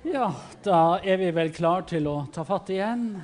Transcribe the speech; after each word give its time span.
Ja, 0.00 0.30
da 0.64 0.96
er 1.04 1.18
vi 1.20 1.26
vel 1.36 1.50
klar 1.52 1.82
til 1.84 2.06
å 2.08 2.22
ta 2.32 2.40
fatt 2.48 2.70
igjen. 2.72 3.18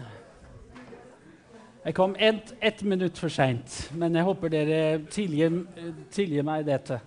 Jeg 1.87 1.95
kom 1.97 2.13
ett 2.21 2.53
et 2.61 2.83
minutt 2.85 3.17
for 3.17 3.33
seint, 3.33 3.79
men 3.97 4.13
jeg 4.13 4.27
håper 4.27 4.53
dere 4.53 4.81
tilgir, 5.09 5.57
tilgir 6.13 6.45
meg 6.45 6.67
dette. 6.69 6.99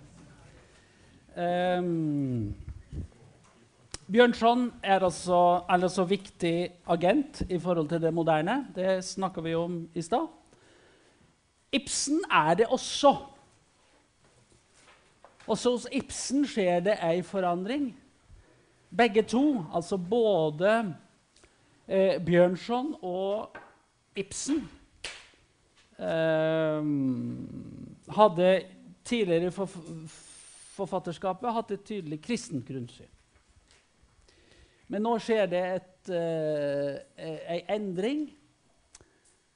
Um, 1.38 2.50
Bjørnson 4.10 4.66
er 4.82 5.06
altså, 5.06 5.38
er 5.62 5.86
altså 5.86 6.08
viktig 6.16 6.54
agent 6.90 7.44
i 7.46 7.62
forhold 7.62 7.94
til 7.94 8.02
det 8.02 8.10
moderne. 8.10 8.64
Det 8.74 8.98
snakka 9.06 9.46
vi 9.46 9.54
om 9.54 9.84
i 9.94 10.02
stad. 10.02 10.26
Ibsen 11.70 12.24
er 12.26 12.56
det 12.58 12.66
også. 12.66 13.14
Også 15.46 15.78
hos 15.78 15.90
Ibsen 15.94 16.42
skjer 16.42 16.82
det 16.90 16.98
ei 17.06 17.20
forandring. 17.22 17.92
Begge 18.90 19.22
to, 19.22 19.64
altså 19.74 19.96
både 19.96 20.94
eh, 21.88 22.18
Bjørnson 22.24 22.94
og 23.02 23.56
Ibsen, 24.18 24.64
eh, 25.98 26.90
hadde 28.16 28.50
tidligere 29.04 29.46
i 29.46 29.54
forf 29.54 29.78
forfatterskapet 30.80 31.52
hatt 31.52 31.72
et 31.74 31.82
tydelig 31.84 32.22
kristent 32.24 32.64
grunnsyn. 32.64 33.08
Men 34.90 35.04
nå 35.04 35.12
skjer 35.22 35.46
det 35.50 35.60
et, 35.76 36.10
eh, 36.16 37.34
ei 37.54 37.60
endring. 37.68 38.24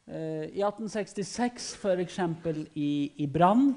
Eh, 0.07 0.51
I 0.53 0.61
1866, 0.61 1.73
f.eks. 1.81 2.19
i, 2.77 2.91
i 3.25 3.27
Brann, 3.27 3.73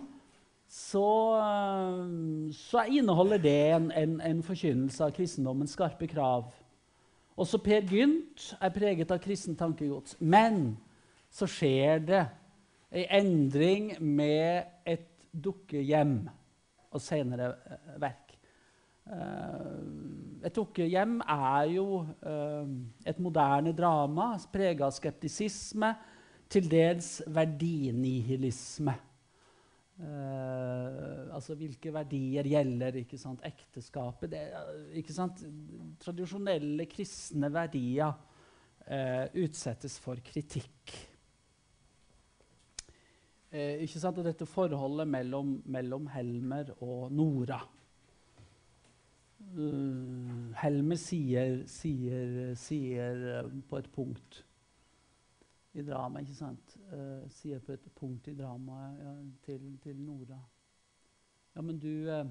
så, 0.67 1.39
eh, 1.39 2.51
så, 2.51 2.83
inneholder 2.83 3.37
det 3.37 3.71
en, 3.71 3.91
en, 3.91 4.21
en, 4.21 4.43
forkynnelse 4.43 5.05
av 5.05 5.13
kristendommens 5.15 5.75
skarpe 5.77 6.07
krav. 6.11 6.51
Også 7.37 7.59
Per 7.63 7.85
Gynt 7.87 8.49
er 8.61 8.73
preget 8.75 9.11
av 9.13 9.21
kristen 9.23 9.55
tankegods. 9.55 10.17
Men 10.19 10.77
så 11.31 11.47
skjer 11.47 12.03
det 12.03 12.23
en 12.91 13.07
endring 13.21 13.91
med 14.01 14.67
et 14.87 15.07
dukkehjem 15.31 16.19
og 16.91 17.03
senere 17.03 17.51
uh, 17.53 18.01
verk. 18.01 18.33
Uh, 19.07 20.43
et 20.43 20.55
dukkehjem 20.55 21.19
er 21.21 21.69
jo 21.71 22.01
et 23.07 23.19
moderne 23.23 23.71
drama 23.75 24.33
prega 24.51 24.87
av 24.87 24.95
skeptisisme, 24.95 25.93
til 26.47 26.69
dels 26.71 27.17
verdinihilisme. 27.27 28.93
Uh, 29.97 31.33
altså 31.33 31.55
hvilke 31.57 31.89
verdier 31.89 32.45
gjelder 32.45 32.99
ikke 32.99 33.17
sant? 33.17 33.41
ekteskapet 33.47 34.29
det, 34.29 34.41
ikke 34.99 35.13
sant? 35.15 35.41
Tradisjonelle 36.03 36.85
kristne 36.85 37.49
verdier 37.49 38.11
uh, 38.13 39.25
utsettes 39.41 39.97
for 40.03 40.21
kritikk. 40.21 40.93
Uh, 43.49 43.81
ikke 43.87 43.97
sant? 43.97 44.21
Og 44.21 44.27
dette 44.27 44.45
forholdet 44.45 45.09
mellom, 45.09 45.55
mellom 45.65 46.05
Helmer 46.13 46.75
og 46.77 47.09
Nora. 47.17 47.63
Helmer 50.61 50.99
sier, 50.99 51.63
sier, 51.71 52.53
sier 52.59 53.49
på 53.69 53.79
et 53.79 53.89
punkt 53.95 54.43
i 55.77 55.85
drama, 55.85 56.21
ikke 56.23 56.35
sant? 56.37 56.75
Uh, 56.91 57.23
sier 57.33 57.61
på 57.63 57.75
et 57.75 57.87
punkt 57.97 58.27
i 58.31 58.35
dramaet 58.37 59.01
ja, 59.01 59.13
til, 59.45 59.69
til, 59.83 59.99
Nora 60.01 60.39
Ja, 61.55 61.61
men 61.61 61.79
du 61.79 61.91
uh, 62.11 62.25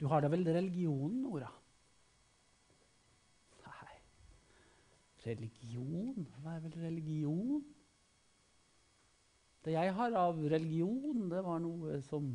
Du 0.00 0.06
har 0.06 0.22
da 0.22 0.30
vel 0.30 0.46
religionen, 0.46 1.22
Nora? 1.24 1.50
Nei 3.64 3.96
Religion? 5.26 6.28
Hva 6.42 6.54
er 6.56 6.62
vel 6.66 6.78
religion? 6.84 7.64
Det 9.64 9.74
jeg 9.74 9.94
har 9.94 10.14
av 10.16 10.38
religion, 10.48 11.26
det 11.28 11.42
var 11.44 11.58
noe 11.60 11.98
som 12.06 12.30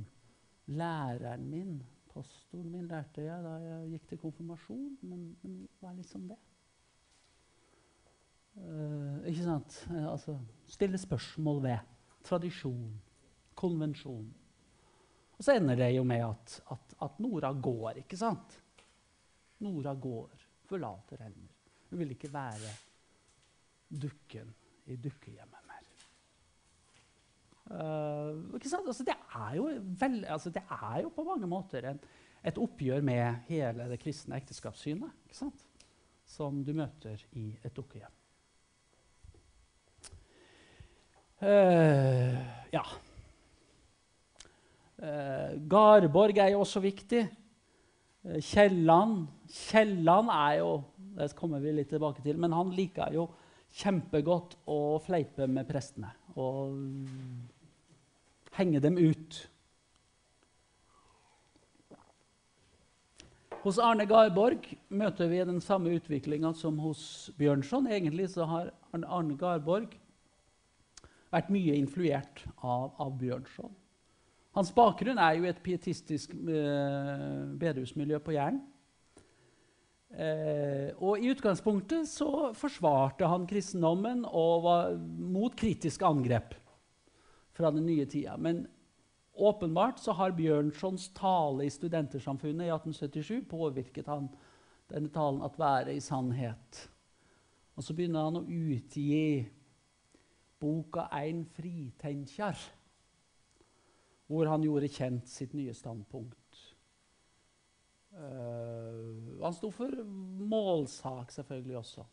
læreren 0.68 1.48
min, 1.50 1.78
pastoren 2.12 2.68
min, 2.72 2.90
lærte 2.92 3.24
jeg 3.26 3.46
da 3.46 3.54
jeg 3.64 3.94
gikk 3.94 4.10
til 4.10 4.20
konfirmasjon. 4.26 4.98
Men, 5.02 5.24
men 5.42 5.62
hva 5.80 5.94
er 5.94 6.02
liksom 6.02 6.28
det? 6.30 6.38
Uh, 8.54 9.24
ikke 9.30 9.44
sant? 9.48 9.80
Uh, 9.90 10.12
altså, 10.12 10.38
stille 10.70 10.98
spørsmål 11.02 11.64
ved 11.64 11.78
tradisjon, 12.24 12.94
konvensjon. 13.58 14.28
Og 15.38 15.44
så 15.46 15.58
ender 15.58 15.80
det 15.80 15.90
jo 15.96 16.04
med 16.08 16.22
at, 16.28 16.60
at, 16.72 16.96
at 17.02 17.20
Nora 17.24 17.52
går, 17.54 18.04
ikke 18.04 18.18
sant? 18.20 18.60
Nora 19.64 19.96
går, 19.96 20.46
forlater 20.70 21.24
Helmer. 21.26 21.52
Hun 21.90 22.00
vil 22.00 22.14
ikke 22.16 22.32
være 22.34 22.72
dukken 24.02 24.54
i 24.86 24.98
dukkehjemmet 25.02 25.68
mer. 25.70 25.90
Uh, 27.74 28.56
ikke 28.56 28.70
sant? 28.70 28.88
Altså, 28.88 29.06
det, 29.08 29.18
er 29.36 29.58
jo 29.58 29.70
vel, 30.00 30.24
altså, 30.26 30.54
det 30.54 30.64
er 30.70 31.02
jo 31.04 31.14
på 31.16 31.26
mange 31.28 31.50
måter 31.50 31.90
en, 31.90 32.02
et 32.44 32.58
oppgjør 32.60 33.02
med 33.02 33.46
hele 33.50 33.88
det 33.90 34.02
kristne 34.04 34.38
ekteskapssynet 34.38 35.24
ikke 35.26 35.38
sant? 35.46 35.70
som 36.28 36.64
du 36.64 36.72
møter 36.76 37.20
i 37.40 37.50
et 37.64 37.74
dukkehjem. 37.76 38.12
Uh, 41.44 42.36
ja. 42.72 42.82
Uh, 44.96 45.56
Garborg 45.68 46.38
er 46.40 46.54
jo 46.54 46.62
også 46.64 46.80
viktig. 46.80 47.26
Uh, 48.24 48.38
Kielland 48.40 49.26
Kielland 49.52 50.32
er 50.32 50.54
jo 50.62 50.70
Det 51.18 51.34
kommer 51.36 51.60
vi 51.60 51.74
litt 51.76 51.92
tilbake 51.92 52.24
til. 52.24 52.40
Men 52.40 52.56
han 52.56 52.72
liker 52.72 53.12
jo 53.14 53.28
kjempegodt 53.76 54.56
å 54.70 55.02
fleipe 55.04 55.50
med 55.50 55.68
prestene 55.68 56.14
og 56.40 56.78
henge 58.56 58.80
dem 58.82 58.96
ut. 59.02 59.42
Hos 63.64 63.78
Arne 63.80 64.08
Garborg 64.10 64.66
møter 64.92 65.30
vi 65.32 65.44
den 65.46 65.62
samme 65.64 65.94
utviklinga 65.98 66.54
som 66.58 66.80
hos 66.84 67.32
Bjørnson. 67.38 67.88
Egentlig 67.92 68.32
så 68.34 68.48
har 68.50 68.72
Arne 68.94 69.38
Garborg 69.40 69.94
vært 71.34 71.54
mye 71.54 71.78
influert 71.80 72.44
av, 72.62 72.94
av 73.02 73.16
Bjørnson. 73.20 73.74
Hans 74.54 74.70
bakgrunn 74.76 75.18
er 75.18 75.40
jo 75.40 75.48
et 75.50 75.64
pietistisk 75.66 76.36
eh, 76.38 77.24
bedehusmiljø 77.58 78.20
på 78.22 78.36
Jæren. 78.36 78.60
Eh, 80.14 80.92
og 81.02 81.18
I 81.18 81.32
utgangspunktet 81.34 82.06
så 82.06 82.52
forsvarte 82.54 83.26
han 83.30 83.48
kristendommen 83.50 84.22
og 84.30 84.68
var 84.68 84.94
mot 85.02 85.56
kritiske 85.58 86.06
angrep 86.06 86.54
fra 87.58 87.74
den 87.74 87.88
nye 87.90 88.06
tida. 88.06 88.38
Men 88.38 88.68
åpenbart 89.34 90.04
så 90.04 90.14
har 90.20 90.38
Bjørnsons 90.38 91.10
tale 91.18 91.66
i 91.66 91.74
Studentersamfunnet 91.74 92.68
i 92.68 92.74
1877 92.76 93.50
påvirket 93.50 94.12
han 94.12 94.30
denne 94.94 95.10
talen 95.10 95.42
at 95.42 95.58
være 95.58 95.98
i 95.98 96.04
sannhet. 96.04 96.84
Og 97.74 97.82
så 97.82 97.98
begynner 97.98 98.28
han 98.28 98.38
å 98.38 98.46
utgi 98.46 99.48
boka 100.64 101.10
'Ein 101.12 101.44
fritenkjar', 101.46 102.72
hvor 104.28 104.48
han 104.48 104.64
gjorde 104.64 104.88
kjent 104.88 105.28
sitt 105.28 105.54
nye 105.54 105.74
standpunkt. 105.76 106.40
Uh, 108.14 109.42
han 109.42 109.56
sto 109.58 109.72
for 109.74 109.90
målsak, 110.06 111.32
selvfølgelig 111.34 111.78
også. 111.78 112.04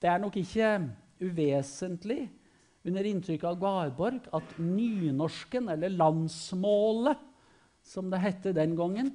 Det 0.00 0.08
er 0.08 0.20
nok 0.22 0.36
ikke 0.40 0.68
uvesentlig 1.20 2.20
under 2.86 3.08
inntrykk 3.10 3.44
av 3.50 3.58
Garborg 3.60 4.30
at 4.32 4.54
nynorsken, 4.58 5.68
eller 5.68 5.92
landsmålet, 5.92 7.18
som 7.82 8.08
det 8.12 8.22
hette 8.22 8.54
den 8.56 8.76
gangen, 8.78 9.10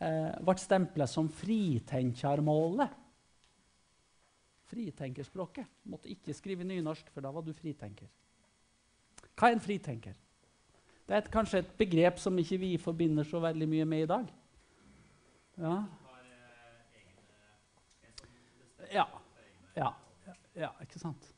uh, 0.00 0.32
ble 0.42 0.56
stempla 0.58 1.06
som 1.06 1.28
fritenkjarmålet 1.28 2.99
fritenkerspråket. 4.70 5.68
Måtte 5.90 6.10
ikke 6.12 6.34
skrive 6.36 6.66
nynorsk, 6.66 7.10
for 7.12 7.24
da 7.24 7.32
var 7.34 7.44
du 7.46 7.52
fritenker. 7.56 8.10
Hva 9.34 9.50
er 9.50 9.56
en 9.56 9.64
fritenker? 9.64 10.18
Det 11.06 11.16
er 11.16 11.24
et, 11.24 11.32
kanskje 11.32 11.64
et 11.64 11.72
begrep 11.78 12.20
som 12.22 12.36
ikke 12.38 12.60
vi 12.62 12.74
forbinder 12.78 13.26
så 13.26 13.40
veldig 13.42 13.66
mye 13.68 13.86
med 13.88 14.04
i 14.04 14.10
dag. 14.10 14.28
Ja. 15.60 15.74
Ja. 18.94 19.06
ja. 19.76 19.90
ja 20.54 20.70
ikke 20.84 21.02
sant? 21.02 21.32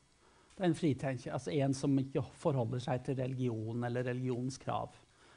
Det 0.53 0.61
er 0.61 0.69
en 0.69 0.77
fritenker, 0.77 1.33
altså 1.33 1.51
en 1.57 1.73
som 1.73 1.97
ikke 1.97 2.21
forholder 2.37 2.83
seg 2.83 3.01
til 3.07 3.17
religion 3.17 3.87
eller 3.87 4.05
religionens 4.05 4.59
krav. 4.61 4.93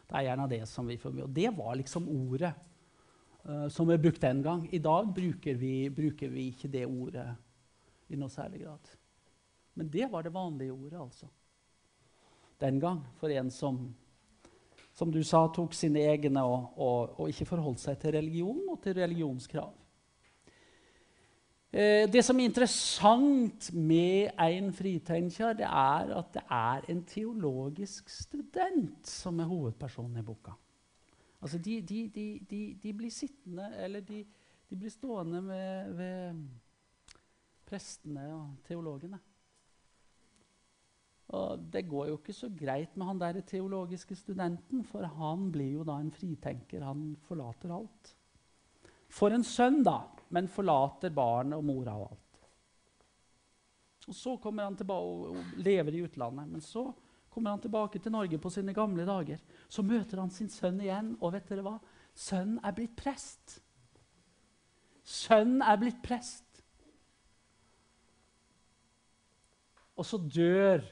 Det 0.07 0.19
er 0.19 0.29
gjerne 0.29 0.51
det 0.51 0.63
som 0.69 0.87
vi 0.87 0.99
med. 1.03 1.23
Og 1.25 1.33
det 1.35 1.49
var 1.57 1.75
liksom 1.81 2.09
ordet 2.13 2.53
uh, 3.49 3.67
som 3.73 3.89
ble 3.89 3.97
brukt 3.99 4.23
den 4.23 4.43
gang. 4.45 4.69
I 4.69 4.79
dag 4.85 5.09
bruker 5.17 5.57
vi, 5.57 5.89
bruker 5.91 6.29
vi 6.29 6.51
ikke 6.53 6.69
det 6.69 6.85
ordet 6.87 7.31
i 8.09 8.19
noe 8.19 8.33
særlig 8.33 8.63
grad. 8.65 8.93
Men 9.77 9.89
det 9.93 10.09
var 10.13 10.25
det 10.25 10.35
vanlige 10.35 10.73
ordet, 10.73 11.01
altså. 11.01 11.29
Den 12.61 12.81
gang, 12.81 13.03
for 13.21 13.29
en 13.29 13.51
som, 13.51 13.81
som 14.97 15.11
du 15.13 15.21
sa, 15.25 15.43
tok 15.53 15.75
sine 15.77 16.07
egne 16.09 16.45
og, 16.45 16.71
og, 16.81 17.19
og 17.21 17.29
ikke 17.29 17.49
forholdt 17.51 17.83
seg 17.83 17.99
til 18.01 18.17
religion 18.17 18.63
og 18.73 18.81
til 18.85 18.97
religionskrav. 18.97 19.75
Eh, 21.77 22.07
det 22.09 22.23
som 22.25 22.39
er 22.41 22.49
interessant 22.49 23.69
med 23.75 24.31
en 24.41 24.71
fritenker, 24.73 25.59
det 25.59 25.67
er 25.69 26.13
at 26.17 26.31
det 26.33 26.45
er 26.49 26.87
en 26.93 27.03
teologisk 27.05 28.09
student 28.09 29.05
som 29.11 29.43
er 29.43 29.51
hovedpersonen 29.51 30.23
i 30.23 30.25
boka. 30.25 30.55
Altså 31.43 31.59
de, 31.59 31.83
de, 31.83 32.01
de, 32.51 32.79
de 32.83 32.93
blir 32.97 33.13
sittende, 33.13 33.69
eller 33.85 34.01
de, 34.01 34.25
blir 34.71 34.91
stående 34.91 35.43
ved, 35.45 35.93
ved 35.99 36.41
prestene 37.67 38.27
og 38.35 38.61
teologene. 38.67 39.19
Og 41.37 41.65
det 41.73 41.83
går 41.91 42.13
jo 42.13 42.19
ikke 42.21 42.35
så 42.37 42.49
greit 42.55 42.95
med 42.95 43.09
han 43.09 43.23
der 43.23 43.41
teologiske 43.43 44.15
studenten, 44.15 44.85
for 44.87 45.07
han 45.19 45.49
blir 45.53 45.81
jo 45.81 45.87
da 45.87 45.99
en 45.99 46.13
fritenker. 46.15 46.85
Han 46.87 47.17
forlater 47.27 47.75
alt. 47.75 48.13
For 49.11 49.35
en 49.35 49.45
sønn, 49.47 49.83
da, 49.87 50.05
men 50.35 50.51
forlater 50.51 51.15
barnet 51.15 51.59
og 51.59 51.67
mora 51.67 51.97
og 51.99 52.13
alt. 52.13 52.23
Og 54.07 54.15
Så 54.15 54.37
kommer 54.39 54.69
han 54.69 54.79
tilbake 54.79 55.03
og 55.03 55.59
lever 55.59 55.99
i 55.99 56.05
utlandet. 56.07 56.49
Men 56.49 56.63
så 56.63 56.93
kommer 57.31 57.51
han 57.51 57.61
tilbake 57.61 57.99
til 57.99 58.13
Norge 58.15 58.39
på 58.39 58.51
sine 58.51 58.75
gamle 58.75 59.07
dager. 59.07 59.43
Så 59.69 59.83
møter 59.83 60.23
han 60.23 60.31
sin 60.31 60.49
sønn 60.49 60.79
igjen, 60.81 61.17
og 61.21 61.35
vet 61.35 61.49
dere 61.51 61.67
hva? 61.67 61.77
Sønnen 62.15 62.61
er 62.65 62.77
blitt 62.77 62.95
prest. 62.97 63.59
Sønnen 65.03 65.63
er 65.63 65.77
blitt 65.83 65.99
prest. 66.07 66.46
Og 69.97 70.05
så 70.05 70.21
dør 70.21 70.85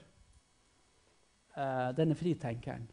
eh, 1.56 1.91
denne 1.97 2.17
fritenkeren. 2.17 2.87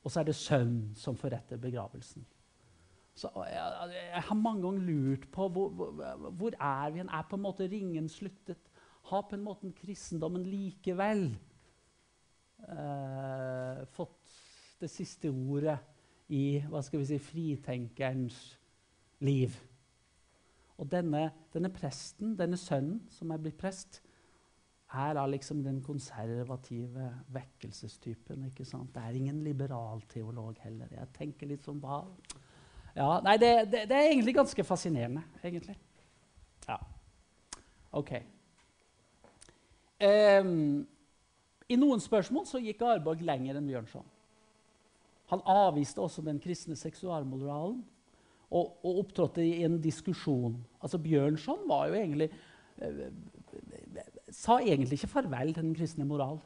Og 0.00 0.10
så 0.10 0.20
er 0.20 0.30
det 0.30 0.36
sønnen 0.38 0.94
som 0.96 1.16
forretter 1.16 1.60
begravelsen. 1.60 2.24
Så 3.20 3.28
jeg, 3.44 3.90
jeg, 3.92 4.22
har 4.22 4.34
mange 4.38 4.62
ganger 4.62 4.80
lurt 4.86 5.26
på 5.32 5.48
hvor, 5.52 5.68
hvor, 5.68 6.30
hvor 6.30 6.54
er 6.56 6.90
vi 6.90 7.00
Er 7.00 7.26
på 7.28 7.36
en 7.36 7.42
måte 7.42 7.68
ringen 7.68 8.08
sluttet? 8.08 8.70
Har 9.10 9.26
på 9.28 9.36
en 9.36 9.44
måte 9.44 9.72
kristendommen 9.76 10.46
likevel 10.46 11.26
eh, 12.68 13.86
fått 13.92 14.36
det 14.80 14.88
siste 14.90 15.28
ordet 15.28 15.76
i 16.32 16.62
hva 16.70 16.80
skal 16.84 17.02
vi 17.02 17.10
si, 17.10 17.18
fritenkerens 17.18 18.38
liv? 19.20 19.56
Og 20.80 20.88
denne, 20.88 21.26
denne 21.52 21.68
presten, 21.72 22.34
denne 22.38 22.56
sønnen 22.56 23.02
som 23.12 23.30
er 23.30 23.42
blitt 23.42 23.58
prest, 23.60 24.00
er 24.90 25.14
da 25.14 25.26
liksom 25.28 25.62
den 25.62 25.82
konservative 25.84 27.10
vekkelsestypen. 27.30 28.46
ikke 28.48 28.64
sant? 28.64 28.94
Det 28.94 29.02
er 29.02 29.18
ingen 29.18 29.44
liberal 29.44 30.02
teolog 30.10 30.56
heller. 30.64 30.88
Jeg 30.90 31.12
tenker 31.14 31.46
litt 31.46 31.62
som 31.64 31.78
hva 31.82 32.02
ja, 32.96 33.20
nei, 33.22 33.36
det, 33.38 33.50
det, 33.70 33.84
det, 33.86 33.96
er 33.96 34.08
egentlig 34.10 34.34
ganske 34.34 34.64
fascinerende, 34.66 35.22
egentlig. 35.44 35.76
Ja. 36.66 36.76
OK. 37.92 38.10
Um, 40.02 40.86
I 41.70 41.78
noen 41.78 42.02
spørsmål 42.02 42.48
så 42.50 42.58
gikk 42.58 42.82
Arborg 42.82 43.22
lenger 43.22 43.60
enn 43.60 43.68
Bjørnson. 43.70 44.08
Han 45.30 45.44
avviste 45.46 46.02
også 46.02 46.24
den 46.26 46.40
kristne 46.42 46.74
seksualmoralen 46.74 47.78
og, 48.50 48.80
og 48.84 49.04
opptrådte 49.04 49.44
i 49.46 49.62
en 49.64 49.78
diskusjon. 49.82 50.56
Altså 50.82 50.98
Bjørnson 50.98 51.68
var 51.70 51.88
jo 51.88 51.98
egentlig 52.00 52.30
uh, 52.82 53.04
sa 54.34 54.60
egentlig 54.62 55.00
ikke 55.00 55.14
farvel 55.14 55.52
til 55.54 55.64
den 55.64 55.76
kristne 55.76 56.06
moral. 56.08 56.38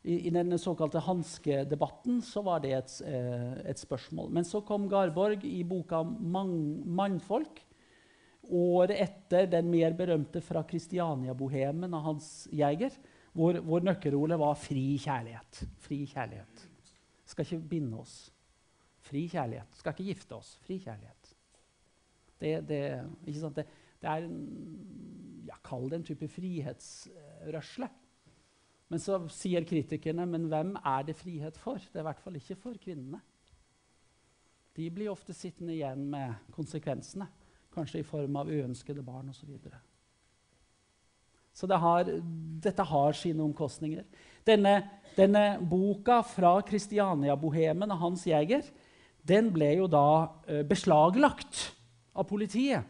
I, 0.00 0.14
I, 0.28 0.30
den 0.32 0.56
såkalte 0.58 1.02
hanskedebatten 1.04 2.22
så 2.24 2.40
var 2.46 2.62
det 2.64 2.72
et, 2.72 2.94
eh, 3.04 3.58
et, 3.68 3.80
spørsmål. 3.80 4.30
Men 4.32 4.46
så 4.48 4.62
kom 4.64 4.88
Garborg 4.88 5.44
i 5.44 5.62
boka 5.62 6.02
'Mannfolk'. 6.02 7.66
Året 8.50 8.96
etter 8.96 9.46
den 9.46 9.68
mer 9.70 9.92
berømte 9.92 10.40
fra 10.40 10.62
Kristiania-bohemen 10.64 11.92
av 11.94 12.02
Hans 12.02 12.48
Jæger, 12.50 12.96
hvor, 13.36 13.60
hvor 13.60 13.84
nøkkelordet 13.84 14.38
var 14.38 14.54
'fri 14.54 14.96
kjærlighet'. 14.96 15.66
Fri 15.78 16.06
kjærlighet. 16.06 16.68
Skal 17.26 17.44
ikke 17.44 17.68
binde 17.68 18.00
oss. 18.00 18.32
Fri 19.10 19.26
kjærlighet. 19.30 19.78
Skal 19.78 19.96
ikke 19.96 20.12
gifte 20.12 20.38
oss. 20.38 20.54
Fri 20.66 20.78
kjærlighet. 20.82 21.32
Det, 22.40 22.52
det, 22.68 22.82
det, 23.26 23.64
det 24.00 24.08
er 24.08 24.24
en, 24.24 24.38
ja, 25.48 25.58
Kall 25.66 25.90
det 25.90 26.00
en 26.00 26.06
type 26.06 26.28
frihetsrørsle. 26.30 27.90
Men 28.90 29.02
så 29.02 29.20
sier 29.30 29.66
kritikerne 29.68 30.24
men 30.26 30.48
hvem 30.50 30.72
er 30.78 31.04
det 31.06 31.18
frihet 31.18 31.58
for? 31.60 31.78
Det 31.78 32.00
er 32.00 32.04
i 32.04 32.08
hvert 32.08 32.22
fall 32.22 32.38
ikke 32.40 32.58
for 32.58 32.78
kvinnene. 32.80 33.20
De 34.78 34.86
blir 34.94 35.10
ofte 35.12 35.34
sittende 35.34 35.74
igjen 35.76 36.02
med 36.10 36.50
konsekvensene, 36.54 37.26
kanskje 37.74 38.00
i 38.00 38.06
form 38.06 38.38
av 38.40 38.50
uønskede 38.50 39.02
barn 39.04 39.30
osv. 39.30 39.42
Så, 39.42 39.46
videre. 39.50 39.80
så 41.52 41.68
det 41.70 41.78
har, 41.82 42.10
dette 42.64 42.86
har 42.86 43.18
sine 43.18 43.44
omkostninger. 43.44 44.06
Denne, 44.46 44.74
denne 45.18 45.44
boka 45.60 46.20
fra 46.26 46.54
Kristiania-bohemen 46.66 47.90
av 47.92 48.00
Hans 48.00 48.24
Jæger 48.26 48.64
den 49.26 49.50
ble 49.54 49.74
jo 49.80 49.88
da 49.90 50.06
uh, 50.48 50.62
beslaglagt 50.68 51.66
av 52.16 52.26
politiet. 52.28 52.86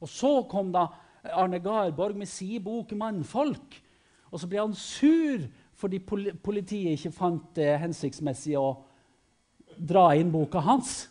Og 0.00 0.10
så 0.10 0.32
kom 0.50 0.72
da 0.74 0.88
Arne 1.34 1.58
Garborg 1.62 2.16
med 2.16 2.28
sin 2.28 2.62
bok 2.62 2.92
'Mannfolk', 2.92 3.80
og 4.30 4.40
så 4.40 4.46
ble 4.46 4.60
han 4.60 4.74
sur 4.74 5.46
fordi 5.76 5.98
politiet 6.00 6.96
ikke 6.96 7.12
fant 7.12 7.50
det 7.56 7.78
hensiktsmessig 7.82 8.56
å 8.56 8.68
dra 9.76 10.14
inn 10.16 10.32
boka 10.32 10.60
hans. 10.64 11.08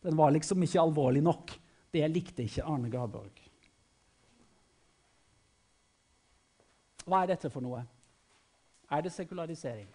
Den 0.00 0.16
var 0.16 0.32
liksom 0.32 0.62
ikke 0.64 0.80
alvorlig 0.80 1.22
nok. 1.24 1.52
Det 1.92 2.08
likte 2.08 2.44
ikke 2.44 2.64
Arne 2.64 2.90
Garborg. 2.90 3.42
Hva 7.04 7.22
er 7.22 7.34
dette 7.34 7.50
for 7.52 7.64
noe? 7.64 7.82
Er 8.90 9.04
det 9.04 9.12
sekularisering? 9.12 9.88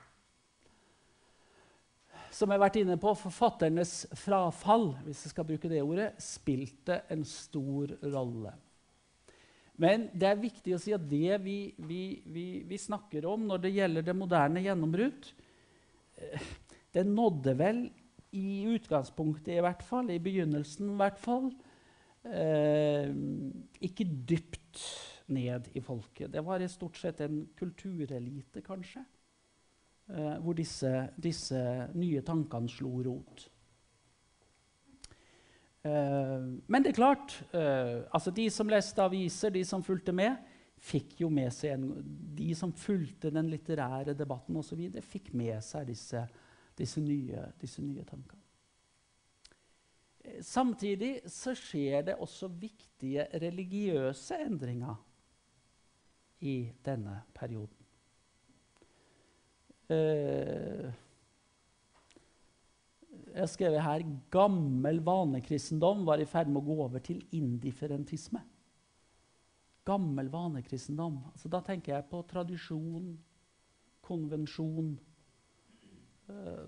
Som 2.40 2.54
jeg 2.54 2.56
har 2.56 2.70
vært 2.70 2.78
inne 2.80 2.96
på, 2.96 3.12
Forfatternes 3.20 4.06
frafall 4.16 4.94
hvis 5.04 5.26
jeg 5.26 5.34
skal 5.34 5.48
bruke 5.50 5.68
det 5.68 5.82
ordet, 5.84 6.14
spilte 6.24 7.02
en 7.12 7.26
stor 7.28 7.92
rolle. 8.14 8.54
Men 9.80 10.06
det 10.16 10.28
er 10.30 10.40
viktig 10.40 10.76
å 10.76 10.80
si 10.80 10.94
at 10.96 11.04
det 11.08 11.36
vi, 11.44 11.58
vi, 11.84 12.04
vi, 12.32 12.46
vi 12.68 12.80
snakker 12.80 13.28
om 13.28 13.44
når 13.48 13.66
det 13.66 13.74
gjelder 13.76 14.08
det 14.08 14.16
moderne 14.16 14.64
gjennombrudd, 14.64 15.28
eh, 16.16 16.48
det 16.96 17.06
nådde 17.12 17.58
vel 17.60 17.84
i 18.40 18.64
utgangspunktet 18.72 19.58
i 19.58 19.62
hvert 19.66 19.84
fall, 19.84 20.08
i 20.08 20.24
begynnelsen 20.24 20.94
i 20.94 20.98
hvert 21.00 21.20
fall, 21.20 21.52
eh, 22.24 23.12
ikke 23.84 24.08
dypt 24.08 24.84
ned 25.28 25.68
i 25.76 25.84
folket. 25.84 26.32
Det 26.32 26.44
var 26.48 26.64
i 26.64 26.72
stort 26.72 27.00
sett 27.04 27.20
en 27.26 27.44
kulturelite, 27.60 28.64
kanskje, 28.64 29.04
eh, 30.10 30.36
hvor 30.44 30.58
disse, 30.58 30.92
disse 31.18 31.62
nye 31.96 32.22
tankene 32.26 32.70
slo 32.72 32.92
rot. 33.06 33.48
Eh, 35.82 36.48
men 36.68 36.84
det 36.84 36.92
er 36.92 36.98
klart 36.98 37.38
eh, 37.56 38.02
altså 38.12 38.34
De 38.36 38.50
som 38.52 38.68
leste 38.68 39.00
aviser, 39.00 39.54
de 39.56 39.64
som 39.64 39.84
fulgte 39.84 40.12
med, 40.12 40.36
fikk 40.80 41.22
jo 41.24 41.30
med 41.32 41.54
seg 41.56 41.78
en, 41.78 41.88
De 42.36 42.50
som 42.56 42.74
fulgte 42.76 43.32
den 43.32 43.48
litterære 43.52 44.16
debatten 44.18 44.60
osv., 44.60 44.82
fikk 45.00 45.32
med 45.40 45.64
seg 45.64 45.88
disse, 45.88 46.26
disse, 46.76 47.04
nye, 47.04 47.48
disse 47.62 47.84
nye, 47.84 48.04
tankene. 48.08 48.44
Uh, 50.20 50.40
samtidig 50.44 51.14
så 51.32 51.56
skjer 51.56 52.10
det 52.12 52.20
også 52.20 52.52
viktige 52.60 53.30
religiøse 53.40 54.42
endringer 54.44 55.00
i 56.44 56.58
denne 56.86 57.22
perioden. 57.36 57.79
Uh, 59.90 60.90
jeg 63.30 63.46
har 63.46 63.50
skrevet 63.50 63.84
her 63.86 64.04
gammel 64.34 65.00
vanekristendom 65.06 66.02
var 66.08 66.22
i 66.22 66.28
ferd 66.30 66.50
med 66.50 66.62
å 66.64 66.66
gå 66.66 66.78
over 66.86 67.04
til 67.04 67.22
indifferentisme. 67.36 68.42
Gammel 69.88 70.30
vanekristendom. 70.34 71.22
Altså, 71.32 71.50
da 71.52 71.62
tenker 71.66 71.96
jeg 71.96 72.08
på 72.10 72.20
tradisjon, 72.30 73.14
konvensjon. 74.06 74.92
Eh, 76.30 76.66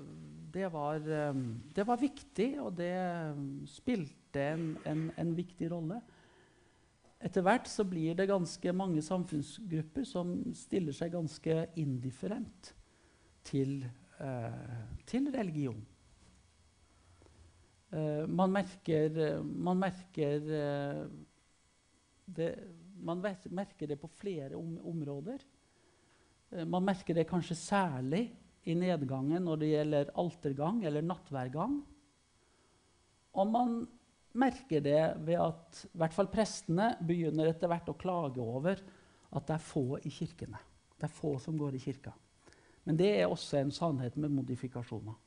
det 0.54 0.72
var, 0.74 1.02
eh, 1.02 1.44
det 1.76 1.88
var 1.88 2.02
viktig, 2.02 2.50
og 2.62 2.76
det 2.78 2.96
spilte 3.70 4.48
en, 4.54 4.66
en, 4.86 5.08
en 5.18 5.36
viktig 5.38 5.72
rolle. 5.74 6.02
Etter 7.22 7.44
hvert 7.46 7.68
så 7.70 7.86
blir 7.86 8.16
det 8.18 8.30
ganske 8.30 8.74
mange 8.74 9.02
samfunnsgrupper 9.06 10.06
som 10.08 10.38
stiller 10.58 10.96
seg 10.96 11.14
ganske 11.14 11.66
indifferent 11.78 12.72
til, 13.48 13.82
uh, 14.20 14.86
til 15.08 15.32
religion. 15.34 15.82
Uh, 17.92 18.28
man 18.30 18.54
merker, 18.54 19.42
man 19.44 19.82
merker 19.82 20.48
uh, 20.48 21.06
det, 22.26 22.52
man 23.02 23.22
merker 23.22 23.90
det 23.90 23.98
på 24.00 24.10
flere 24.22 24.56
om 24.56 24.78
områder. 24.88 25.42
Eh, 26.52 26.66
man 26.68 26.86
merker 26.86 27.18
det 27.18 27.30
kanskje 27.30 27.58
særlig 27.58 28.26
i 28.70 28.76
nedgangen 28.78 29.44
når 29.48 29.62
det 29.62 29.72
gjelder 29.72 30.14
altergang 30.22 30.84
eller 30.86 31.06
nattverdgang. 31.06 31.80
Og 33.32 33.48
man 33.48 33.80
merker 34.38 34.84
det 34.84 35.02
ved 35.26 35.40
at 35.40 35.86
i 35.90 35.98
hvert 36.00 36.16
fall 36.16 36.30
prestene 36.32 36.94
begynner 37.08 37.52
etter 37.52 37.72
hvert 37.72 37.90
å 37.92 37.98
klage 38.00 38.44
over 38.44 38.80
at 39.32 39.48
det 39.48 39.56
er 39.56 39.64
få 39.64 39.86
i 40.04 40.12
kirkene. 40.12 40.60
Det 40.96 41.08
er 41.08 41.16
få 41.16 41.38
som 41.42 41.58
går 41.60 41.76
i 41.76 41.84
kirka. 41.84 42.14
Men 42.84 42.98
det 42.98 43.10
er 43.20 43.28
også 43.30 43.60
en 43.60 43.74
sannhet 43.74 44.16
med 44.18 44.34
modifikasjoner. 44.34 45.18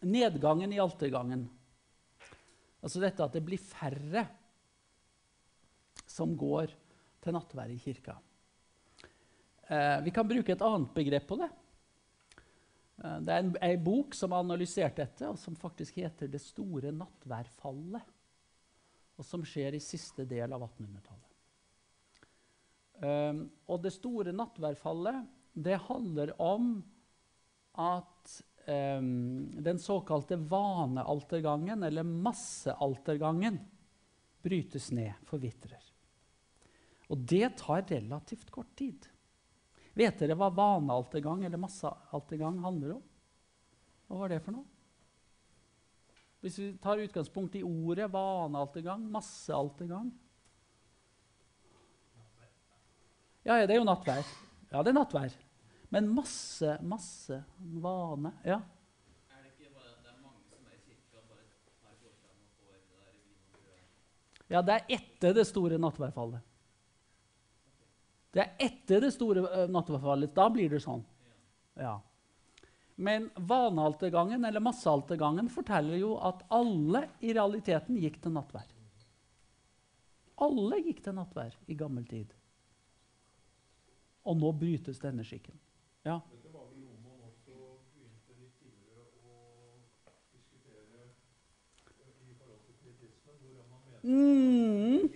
Nedgangen 0.00 0.72
i 0.72 0.80
altergangen, 0.80 1.42
altså 2.80 3.02
dette 3.02 3.24
at 3.24 3.34
det 3.36 3.42
blir 3.44 3.60
færre 3.60 4.22
som 6.08 6.32
går 6.38 6.72
til 7.20 7.36
nattverd 7.36 7.74
i 7.74 7.80
kirka. 7.82 8.14
Eh, 9.70 9.98
vi 10.06 10.14
kan 10.14 10.28
bruke 10.28 10.54
et 10.54 10.64
annet 10.66 10.94
begrep 10.96 11.28
på 11.28 11.36
det. 11.42 11.50
Eh, 13.04 13.18
det 13.26 13.34
er 13.34 13.44
en, 13.44 13.52
en, 13.60 13.84
bok 13.84 14.16
som 14.18 14.32
har 14.34 14.42
analysert 14.42 14.96
dette, 14.98 15.28
og 15.28 15.38
som 15.38 15.56
faktisk 15.56 16.00
heter 16.00 16.26
'Det 16.26 16.40
store 16.42 16.90
nattværfallet'. 16.96 18.16
Og 19.20 19.24
som 19.24 19.44
skjer 19.44 19.76
i 19.76 19.84
siste 19.84 20.24
del 20.24 20.52
av 20.52 20.64
1800-tallet. 20.64 21.29
Um, 23.00 23.46
og 23.70 23.80
det 23.80 23.94
store 23.94 24.32
nattværfallet 24.36 25.24
det 25.56 25.78
handler 25.86 26.34
om 26.42 26.74
at 27.80 28.34
um, 28.68 29.48
den 29.64 29.80
såkalte 29.80 30.36
vanealtergangen, 30.36 31.82
eller 31.82 32.04
massealtergangen, 32.04 33.58
brytes 34.44 34.90
ned, 34.96 35.16
forvitrer. 35.28 35.80
Og 37.10 37.24
det 37.28 37.56
tar 37.58 37.86
relativt 37.88 38.52
kort 38.52 38.70
tid. 38.78 39.08
Vet 39.96 40.20
dere 40.20 40.36
hva 40.38 40.52
vanealtergang 40.54 41.42
eller 41.44 41.60
massealtergang 41.60 42.60
handler 42.62 42.98
om? 42.98 43.02
Hva 44.06 44.20
var 44.22 44.32
det 44.32 44.42
for 44.44 44.54
noe? 44.54 44.68
Hvis 46.40 46.56
vi 46.60 46.70
tar 46.80 47.02
utgangspunkt 47.02 47.58
i 47.58 47.64
ordet 47.66 48.08
vanealtergang, 48.12 49.02
massealtergang 49.12 50.08
Ja, 53.50 53.64
det 53.66 53.74
er 53.74 53.80
jo 53.80 53.86
nattvær. 53.88 54.26
Ja, 54.70 54.82
det 54.86 54.92
er 54.92 54.94
nattvær. 54.94 55.32
Men 55.90 56.06
masse, 56.14 56.76
masse 56.86 57.40
vane 57.58 58.30
Ja. 58.46 58.60
Er 59.34 59.40
det 59.42 59.50
ikke 59.56 59.72
bare 59.74 59.90
at 59.90 60.04
det 60.04 60.12
er 60.12 60.20
mange 60.22 60.44
som 60.46 60.60
er 60.70 60.76
i 60.76 60.82
kirka 60.84 61.18
bare 61.26 61.42
her 61.42 61.96
foreslår 61.98 62.30
og 62.30 62.52
får 62.60 62.76
det 62.76 62.84
der 62.94 63.10
vin? 63.16 64.52
Ja, 64.54 64.62
det 64.62 64.76
er 64.76 64.94
etter 65.00 65.34
det 65.34 65.46
store 65.50 65.80
nattværfallet. 65.82 66.46
Det 68.30 68.44
er 68.44 68.54
etter 68.62 69.02
det 69.02 69.10
store 69.16 69.42
uh, 69.42 69.66
nattverdfallet. 69.66 70.30
Da 70.34 70.46
blir 70.54 70.70
det 70.70 70.78
sånn. 70.84 71.02
Ja. 71.74 71.96
Men 73.00 73.30
vanealtergangen 73.34 74.44
eller 74.46 74.62
massealtergangen 74.62 75.50
forteller 75.50 75.98
jo 75.98 76.14
at 76.22 76.44
alle 76.54 77.08
i 77.18 77.34
realiteten 77.34 77.98
gikk 77.98 78.20
til 78.22 78.36
nattvær. 78.36 78.68
Alle 80.46 80.78
gikk 80.84 81.02
til 81.02 81.18
nattvær 81.18 81.56
i 81.66 81.74
gammel 81.74 82.06
tid. 82.06 82.30
Og 84.24 84.36
nå 84.36 84.52
brytes 84.52 85.00
denne 85.00 85.24
skikken. 85.24 85.56
Ja. 86.04 86.20
Mente 86.30 86.50
Mm. 94.02 95.08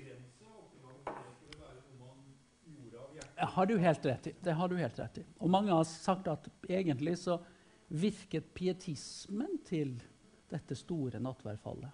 det 3.36 3.50
har 3.50 3.66
du 3.66 3.78
helt 3.78 4.06
rett 4.06 4.26
i. 4.26 4.32
Det 4.40 4.52
har 4.52 4.68
du 4.68 4.76
helt 4.76 4.98
rett 4.98 5.18
i. 5.18 5.24
Og 5.38 5.50
mange 5.50 5.72
har 5.72 5.84
sagt 5.84 6.28
at 6.28 6.48
egentlig 6.68 7.16
så 7.18 7.38
virket 7.88 8.54
pietismen 8.54 9.58
til 9.66 9.96
dette 10.50 10.76
store 10.76 11.20
nattværfallet. 11.20 11.90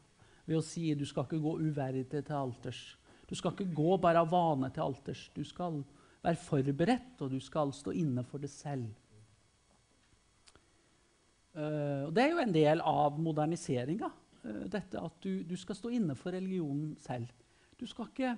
Ved 0.46 0.58
å 0.58 0.64
si 0.64 0.92
du 0.94 1.06
skal 1.06 1.26
ikke 1.26 1.42
gå 1.42 1.56
uverdig 1.60 2.08
til 2.10 2.34
alters. 2.34 2.96
Du 3.28 3.36
skal 3.38 3.54
ikke 3.54 3.74
gå 3.74 3.96
bare 4.02 4.24
av 4.24 4.30
vane 4.32 4.70
til 4.74 4.82
alters. 4.82 5.28
Du 5.34 5.44
skal 5.46 5.82
være 6.22 6.36
forberedt, 6.36 7.22
og 7.24 7.32
du 7.32 7.40
skal 7.42 7.72
stå 7.72 7.94
inne 7.96 8.24
for 8.26 8.42
det 8.42 8.50
selv. 8.52 8.88
Uh, 11.54 12.06
det 12.14 12.22
er 12.22 12.30
jo 12.30 12.42
en 12.44 12.54
del 12.54 12.82
av 12.86 13.18
moderniseringa. 13.18 14.10
Uh, 14.44 14.66
dette 14.70 15.00
at 15.00 15.18
du, 15.24 15.42
du, 15.48 15.56
skal 15.58 15.78
stå 15.78 15.90
inne 15.96 16.14
for 16.18 16.36
religionen 16.36 16.94
selv. 17.02 17.32
Du 17.80 17.86
skal 17.88 18.10
ikke, 18.12 18.36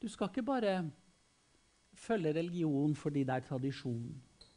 du 0.00 0.08
skal 0.08 0.30
ikke 0.30 0.46
bare 0.46 0.74
følge 2.00 2.32
religion 2.38 2.94
fordi 2.96 3.26
det 3.28 3.36
er 3.36 3.46
tradisjon. 3.48 4.08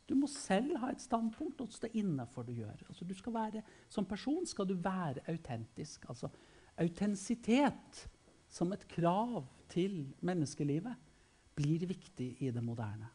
Du 0.08 0.16
må 0.20 0.28
selv 0.28 0.78
ha 0.84 0.92
et 0.94 1.02
standpunkt 1.02 1.62
og 1.64 1.74
stå 1.74 1.90
inne 2.00 2.26
for 2.32 2.46
det 2.46 2.56
du 2.56 2.62
gjør. 2.62 2.86
Altså, 2.90 3.06
du 3.08 3.16
være, 3.32 3.64
som 3.90 4.06
person 4.06 4.46
skal 4.46 4.68
du 4.68 4.76
være 4.76 5.24
autentisk. 5.32 6.06
Altså, 6.10 6.30
autentisitet 6.78 8.08
som 8.50 8.74
et 8.74 8.88
krav 8.88 9.46
til 9.70 10.14
menneskelivet 10.22 10.96
blir 11.56 11.86
viktig 11.90 12.30
i 12.44 12.52
det 12.52 12.62
moderne. 12.64 13.10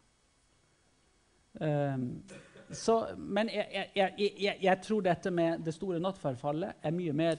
Um, 1.58 2.22
så, 2.70 3.08
men 3.16 3.48
jeg, 3.50 3.90
jeg, 3.96 4.12
jeg, 4.18 4.56
jeg, 4.62 4.80
tror 4.84 5.04
dette 5.06 5.30
med 5.34 5.64
det 5.64 5.72
store 5.74 6.00
nattverdfallet 6.02 6.84
er 6.84 6.94
mye 6.94 7.14
mer 7.16 7.38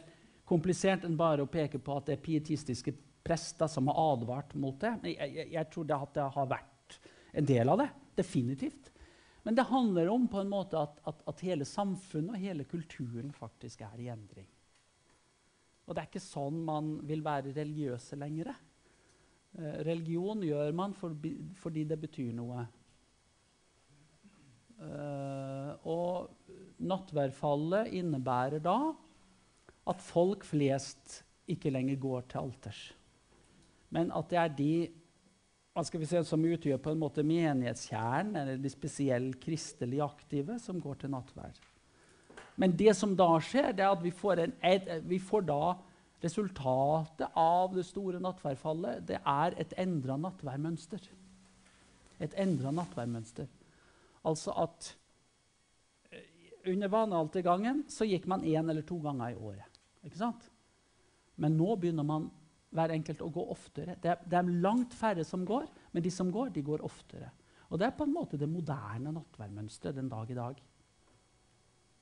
komplisert 0.49 1.05
enn 1.05 1.17
bare 1.17 1.45
å 1.45 1.51
peke 1.51 1.79
på 1.79 1.95
at 1.99 2.09
det 2.09 2.17
er 2.17 2.23
pietistiske 2.23 2.93
prester 3.23 3.69
som 3.69 3.87
har 3.91 3.99
advart 4.15 4.55
mot 4.57 4.79
det. 4.81 4.95
Jeg, 5.13 5.65
tror 5.71 5.85
det, 5.85 5.99
det, 6.15 6.29
har 6.35 6.49
vært 6.49 6.97
en 7.37 7.49
del 7.51 7.69
av 7.69 7.83
det. 7.83 7.89
Definitivt. 8.17 8.89
Men 9.45 9.55
det 9.55 9.69
handler 9.69 10.09
om 10.11 10.25
på 10.27 10.41
en 10.41 10.49
måte 10.51 10.81
at, 10.81 10.97
at, 11.07 11.21
at 11.29 11.43
hele 11.45 11.67
samfunnet 11.67 12.33
og 12.35 12.41
hele 12.41 12.65
kulturen 12.67 13.29
faktisk 13.35 13.85
er 13.85 14.01
i 14.01 14.09
endring. 14.11 14.49
Og 15.85 15.95
det 15.95 16.01
er 16.01 16.09
ikke 16.09 16.21
sånn 16.21 16.59
man 16.65 16.97
vil 17.07 17.21
være 17.25 17.53
religiøse 17.55 18.17
lenger. 18.19 18.51
Eh, 19.57 19.79
religion 19.87 20.43
gjør 20.45 20.75
man 20.75 20.93
fordi 20.93 21.85
det 21.87 21.97
betyr 22.01 22.35
noe. 22.37 22.67
Uh, 24.79 25.73
og 25.91 26.77
nattverdfallet 26.87 27.89
innebærer 27.99 28.61
da 28.63 28.77
at 29.91 29.99
folk 29.99 30.45
flest 30.47 31.17
ikke 31.51 31.73
lenger 31.73 31.99
går 31.99 32.29
til 32.31 32.45
alters. 32.45 32.79
Men 33.91 34.13
at 34.15 34.29
det 34.31 34.39
er 34.39 34.53
de 34.55 34.71
si, 35.83 36.21
som 36.23 36.45
utgjør 36.45 36.79
på 36.79 36.93
en 36.93 37.01
måte 37.01 37.25
menighetskjernen, 37.27 38.37
eller 38.39 38.61
de 38.61 38.71
spesielt 38.71 39.39
kristelig 39.43 39.99
aktive, 40.05 40.55
som 40.63 40.79
går 40.79 41.01
til 41.01 41.11
nattverd. 41.11 41.59
Men 42.59 42.75
det 42.79 42.95
som 42.95 43.17
da 43.19 43.33
skjer, 43.43 43.73
det 43.75 43.83
er 43.83 43.91
at 43.91 44.03
vi 44.03 44.11
får, 44.15 44.45
en, 44.45 44.55
vi 45.09 45.19
får 45.23 45.47
da 45.47 45.63
Resultatet 46.19 47.31
av 47.39 47.75
det 47.75 47.85
store 47.87 48.19
nattverdfallet 48.19 49.05
det 49.07 49.21
er 49.23 49.55
et 49.61 49.73
endra 49.79 50.17
nattverdmønster. 50.19 51.05
Et 52.19 52.33
endra 52.43 52.73
nattverdmønster. 52.75 53.47
Altså 54.27 54.51
at 54.59 54.89
eh, 56.11 56.25
under 56.73 56.91
vanealtergangen 56.91 57.85
gikk 57.87 58.27
man 58.27 58.43
én 58.43 58.67
eller 58.67 58.83
to 58.83 58.99
ganger 59.03 59.31
i 59.31 59.39
året. 59.39 59.79
Ikke 60.03 60.19
sant? 60.19 60.49
Men 61.39 61.55
nå 61.55 61.75
begynner 61.79 62.03
man 62.03 62.27
hver 62.75 62.91
enkelt 62.93 63.23
å 63.23 63.31
gå 63.33 63.45
oftere. 63.53 63.95
Det 64.01 64.11
er, 64.11 64.19
det 64.27 64.37
er, 64.41 64.49
langt 64.61 64.93
færre 64.93 65.23
som 65.25 65.45
går, 65.47 65.69
men 65.95 66.03
de 66.05 66.11
som 66.13 66.29
går, 66.31 66.51
de 66.53 66.65
går 66.65 66.83
oftere. 66.85 67.31
Og 67.69 67.79
Det 67.79 67.87
er 67.87 67.95
på 67.95 68.05
en 68.05 68.13
måte 68.13 68.37
det 68.37 68.49
moderne 68.49 69.13
nattverdmønsteret 69.13 69.95
den 69.95 70.09
dag 70.11 70.29
i 70.29 70.37
dag. 70.37 70.59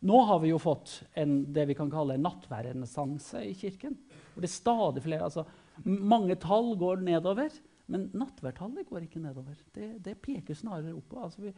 Nå 0.06 0.18
har 0.30 0.42
vi 0.44 0.51
jo 0.51 0.60
fått 0.62 1.00
en, 1.18 1.39
det 1.54 1.66
vi 1.72 1.75
kan 1.77 1.89
kalle 1.89 2.18
en 2.18 2.25
nattverdrenessanse 2.27 3.42
i 3.48 3.56
kirken. 3.58 3.96
Hvor 4.34 4.46
det 4.46 4.50
er 4.50 4.54
stadig 4.54 5.04
flere, 5.06 5.30
altså, 5.30 5.48
Mange 5.86 6.34
tall 6.42 6.72
går 6.77 7.04
nedover, 7.06 7.54
men 7.94 8.08
nattværtallet 8.18 8.88
går 8.89 9.04
ikke 9.06 9.22
nedover. 9.22 9.60
Det, 9.75 9.92
det 10.01 10.16
peker 10.22 10.58
snarere 10.58 10.96
oppover. 10.98 11.27
Altså, 11.27 11.51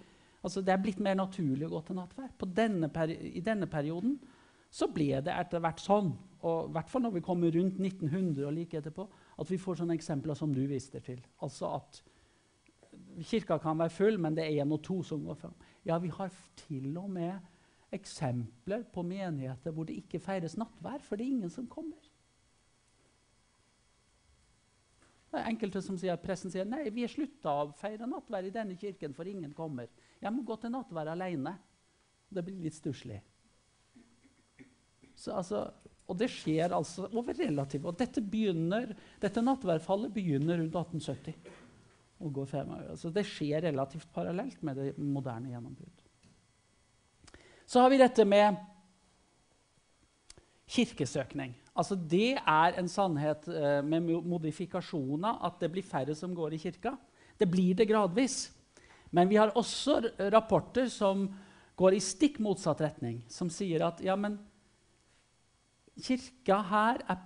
altså, 0.43 0.62
det 0.62 0.74
er 0.74 0.81
blitt 0.84 1.00
mer 1.00 1.15
naturlig 1.15 1.67
å 1.67 1.72
gå 1.72 1.81
til 1.88 2.00
nattvær. 2.00 2.34
Denne 2.55 2.89
I 3.15 3.43
denne 3.46 3.69
perioden 3.72 4.17
så 4.69 4.89
ble 4.93 5.22
det 5.25 5.34
etter 5.34 5.63
hvert 5.63 5.81
sånn, 5.81 6.12
i 6.43 6.51
hvert 6.75 6.91
fall 6.91 7.03
når 7.08 7.15
vi 7.15 7.24
kommer 7.25 7.51
rundt 7.55 7.79
1900 7.81 8.46
og 8.46 8.53
like 8.53 8.77
etterpå, 8.77 9.08
at 9.41 9.50
vi 9.50 9.58
får 9.60 9.79
sånne 9.81 9.96
eksempler 9.98 10.38
som 10.38 10.53
du 10.53 10.62
viste 10.69 11.01
til. 11.03 11.19
Altså 11.43 11.72
at 11.79 12.01
kirka 13.25 13.58
kan 13.63 13.79
være 13.79 13.96
full, 13.96 14.19
men 14.22 14.36
det 14.38 14.46
er 14.46 14.62
én 14.63 14.75
og 14.75 14.84
to 14.86 15.01
som 15.03 15.24
går 15.25 15.39
fram. 15.39 15.55
Ja, 15.88 15.98
vi 15.98 16.12
har 16.13 16.29
til 16.67 16.91
og 17.00 17.10
med 17.12 17.39
eksempler 17.96 18.86
på 18.93 19.03
menigheter 19.05 19.74
hvor 19.74 19.88
det 19.89 19.98
ikke 20.01 20.22
feires 20.22 20.58
nattvær, 20.60 21.01
for 21.05 21.17
det 21.17 21.25
er 21.25 21.36
ingen 21.36 21.53
som 21.53 21.67
kommer. 21.69 22.10
Det 25.29 25.38
er 25.38 25.50
enkelte 25.51 25.81
som 25.86 25.98
sier 26.01 26.17
Pressen 26.22 26.50
sier 26.53 26.65
nei, 26.65 26.88
vi 26.93 27.05
er 27.05 27.12
slutta 27.12 27.53
å 27.53 27.72
feire 27.77 28.08
nattvær 28.10 28.48
i 28.48 28.53
denne 28.53 28.77
kirken, 28.81 29.13
for 29.13 29.29
ingen 29.29 29.53
kommer. 29.58 29.89
Jeg 30.22 30.34
må 30.34 30.46
gå 30.46 30.58
til 30.62 30.74
nattvær 30.74 31.12
alene. 31.13 31.53
Det 32.29 32.46
blir 32.46 32.63
litt 32.65 32.77
stusslig. 32.77 33.19
Altså, 35.29 35.67
og 36.10 36.17
det 36.17 36.29
skjer 36.31 36.72
altså 36.74 37.10
over 37.12 37.36
relativt 37.36 37.84
Og 37.89 37.98
dette, 38.00 38.22
dette 38.24 39.41
nattværfallet 39.43 40.13
begynner 40.15 40.62
rundt 40.62 40.77
1870 40.77 41.58
og 42.19 42.34
går 42.36 42.48
frem. 42.51 42.72
Altså 42.91 43.12
det 43.15 43.25
skjer 43.27 43.63
relativt 43.67 44.10
parallelt 44.15 44.62
med 44.65 44.79
det 44.79 44.89
moderne 44.98 45.51
gjennombrudd. 45.53 45.98
Så 47.69 47.83
har 47.83 47.91
vi 47.93 47.99
dette 48.01 48.25
med 48.25 48.57
kirkesøkning. 50.69 51.53
Altså 51.77 51.93
det 51.95 52.39
er 52.39 52.77
en 52.79 52.89
sannhet 52.89 53.45
eh, 53.45 53.81
med 53.85 54.09
modifikasjoner 54.25 55.43
at 55.45 55.59
det 55.61 55.69
blir 55.73 55.85
færre 55.85 56.15
som 56.17 56.33
går 56.35 56.55
i 56.57 56.61
kirka. 56.63 56.95
Det 57.38 57.47
blir 57.49 57.77
det 57.77 57.88
gradvis. 57.91 58.49
Men 59.13 59.29
vi 59.29 59.38
har 59.38 59.53
også 59.57 59.99
rapporter 60.33 60.89
som 60.89 61.27
går 61.79 61.95
i 61.95 62.01
stikk 62.03 62.41
motsatt 62.43 62.81
retning, 62.83 63.21
som 63.31 63.49
sier 63.53 63.85
at 63.85 64.01
ja, 64.03 64.17
men 64.19 64.35
kirka 66.03 66.59
her 66.69 66.99
er 67.09 67.21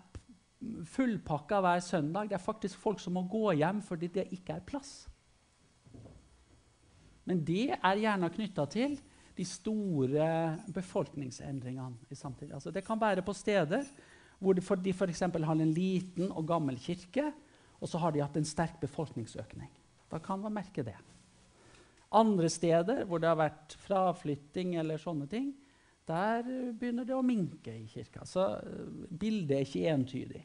fullpakka 0.92 1.64
hver 1.64 1.82
søndag. 1.84 2.30
Det 2.30 2.38
er 2.38 2.44
faktisk 2.44 2.84
folk 2.84 3.00
som 3.00 3.16
må 3.16 3.24
gå 3.32 3.56
hjem 3.64 3.80
fordi 3.84 4.12
det 4.20 4.28
ikke 4.36 4.60
er 4.60 4.68
plass. 4.68 4.94
Men 7.24 7.42
det 7.48 7.78
er 7.80 8.04
gjerne 8.04 8.32
knytta 8.36 8.68
til 8.68 9.00
de 9.38 9.46
store 9.48 10.28
befolkningsendringene 10.74 12.12
i 12.12 12.18
samtiden. 12.18 12.54
Altså 12.54 12.72
det 12.72 12.86
kan 12.86 13.02
være 13.02 13.26
på 13.26 13.34
steder 13.34 13.88
hvor 14.44 14.54
de, 14.54 14.94
f.eks. 14.94 15.24
har 15.24 15.56
en 15.56 15.74
liten 15.74 16.32
og 16.32 16.46
gammel 16.48 16.78
kirke, 16.80 17.30
og 17.80 17.88
så 17.88 18.00
har 18.02 18.12
de 18.12 18.22
hatt 18.24 18.36
en 18.38 18.48
sterk 18.48 18.76
befolkningsøkning. 18.82 19.70
Da 20.12 20.20
kan 20.20 20.42
man 20.44 20.54
merke 20.54 20.84
det. 20.84 20.98
Andre 22.14 22.50
steder 22.52 23.06
hvor 23.08 23.22
det 23.22 23.32
har 23.32 23.40
vært 23.40 23.76
fraflytting 23.86 24.76
eller 24.82 25.02
sånne 25.02 25.30
ting, 25.32 25.54
der 26.06 26.44
begynner 26.76 27.08
det 27.08 27.16
å 27.16 27.24
minke 27.26 27.74
i 27.74 27.88
kirka. 27.88 28.26
Så 28.28 28.44
eh, 28.60 29.08
bildet 29.08 29.56
er 29.56 29.66
ikke 29.66 29.94
entydig. 29.94 30.44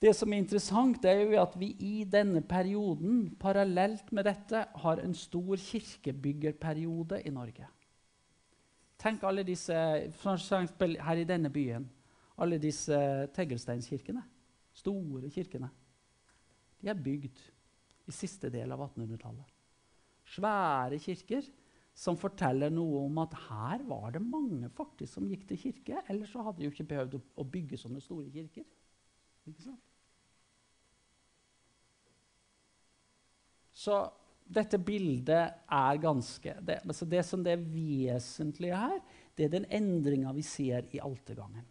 Det 0.00 0.14
som 0.16 0.32
er 0.32 0.40
interessant, 0.40 1.04
er 1.04 1.26
jo 1.26 1.34
at 1.42 1.58
vi 1.60 1.74
i 1.84 2.04
denne 2.08 2.40
perioden, 2.40 3.34
parallelt 3.36 4.08
med 4.16 4.24
dette, 4.24 4.62
har 4.80 5.02
en 5.02 5.12
stor 5.14 5.60
kirkebyggerperiode 5.60 7.18
i 7.28 7.32
Norge. 7.34 7.68
Tenk 9.00 9.26
alle 9.28 9.44
disse, 9.44 9.76
her 9.76 11.20
i 11.20 11.26
denne 11.28 11.50
byen, 11.52 11.84
alle 12.40 12.56
disse 12.60 12.96
teglsteinskirkene. 13.36 14.22
Store 14.72 15.28
kirkene. 15.28 15.68
De 16.80 16.88
er 16.88 16.96
bygd 16.96 17.44
i 18.08 18.14
siste 18.14 18.48
del 18.52 18.72
av 18.72 18.86
1800-tallet. 18.86 19.52
Svære 20.32 21.00
kirker 21.02 21.44
som 21.92 22.16
forteller 22.16 22.72
noe 22.72 23.04
om 23.04 23.20
at 23.20 23.36
her 23.50 23.84
var 23.84 24.14
det 24.16 24.24
mange 24.24 24.72
faktisk 24.72 25.12
som 25.18 25.28
gikk 25.28 25.44
til 25.50 25.60
kirke. 25.60 26.00
Ellers 26.08 26.32
så 26.32 26.40
hadde 26.46 26.62
de 26.62 26.70
jo 26.70 26.72
ikke 26.72 26.88
behøvd 26.94 27.20
å 27.20 27.48
bygge 27.52 27.80
sånne 27.82 28.00
store 28.00 28.30
kirker. 28.32 28.64
Ikke 29.50 29.68
sant? 29.68 29.89
Så 33.80 33.94
dette 34.50 34.78
bildet 34.82 35.52
er 35.70 36.00
ganske 36.02 36.54
Det, 36.66 36.80
altså 36.84 37.04
det 37.08 37.24
som 37.26 37.44
det 37.44 37.58
vesentlige 37.70 38.76
her, 38.76 39.00
det 39.36 39.44
er 39.46 39.50
den 39.54 39.66
endringa 39.70 40.32
vi 40.36 40.42
ser 40.44 40.84
i 40.92 40.98
altergangen. 41.00 41.64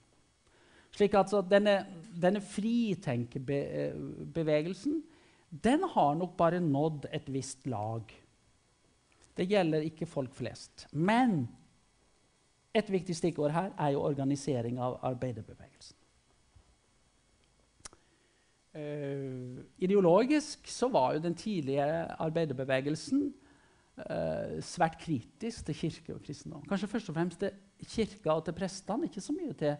Slik 0.96 1.13
at 1.13 1.32
denne, 1.51 1.86
denne 2.18 2.42
fritenkebevegelsen 2.42 5.04
den 5.50 5.84
har 5.94 6.16
nok 6.18 6.36
bare 6.38 6.60
nådd 6.62 7.06
et 7.13 7.30
visst 7.34 7.68
lag. 7.70 8.01
Det 9.38 9.48
gjelder 9.50 9.86
ikke 9.86 10.10
folk 10.10 10.34
flest. 10.38 10.88
Men 10.94 11.48
et 12.74 12.92
viktig 12.92 13.16
stikkord 13.18 13.51
her 13.56 13.72
er 13.78 13.89
jo 13.96 14.04
organisering 14.06 14.80
av 14.82 15.00
arbeiderbevegelsen. 15.10 15.96
Eh, 18.78 19.64
ideologisk 19.82 20.68
så 20.70 20.90
var 20.94 21.16
jo 21.16 21.24
den 21.24 21.36
tidlige 21.36 21.86
arbeiderbevegelsen 22.22 23.24
eh, 23.98 24.60
svært 24.62 25.00
kritisk 25.02 25.66
til 25.66 25.76
kirke 25.76 26.16
og 26.16 26.22
kristendom. 26.26 26.66
Kanskje 26.70 26.92
først 26.92 27.10
og 27.10 27.17
fremst 27.17 27.41
til 27.41 27.56
kirka 27.96 28.36
og 28.36 28.46
til 28.46 28.58
prestene, 28.58 29.10
ikke 29.10 29.26
så 29.26 29.34
mye 29.34 29.58
til, 29.58 29.76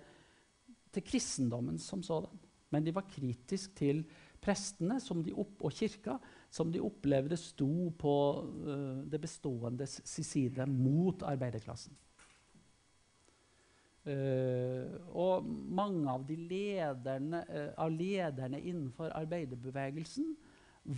til 0.94 1.06
kristendommen 1.06 1.78
som 1.78 2.02
sådan. 2.04 2.42
Men 2.74 2.86
de 2.86 2.94
var 2.96 3.06
kritiske 3.10 3.76
til 3.78 4.04
prestene 4.42 5.00
opp, 5.34 5.62
og 5.62 5.72
kirka, 5.72 6.18
som 6.50 6.72
de 6.72 6.82
opplevde 6.82 7.38
sto 7.38 7.90
på 7.98 8.14
uh, 8.46 9.06
det 9.10 9.20
bestående 9.22 9.86
side 9.86 10.66
mot 10.66 11.24
arbeiderklassen. 11.24 11.98
Eh, 14.08 14.94
og 15.12 15.48
mange 15.76 16.08
av, 16.08 16.24
de 16.28 16.38
lederne, 16.40 17.42
uh, 17.52 17.72
av 17.84 17.92
lederne 17.92 18.62
innenfor 18.62 19.12
arbeiderbevegelsen 19.18 20.30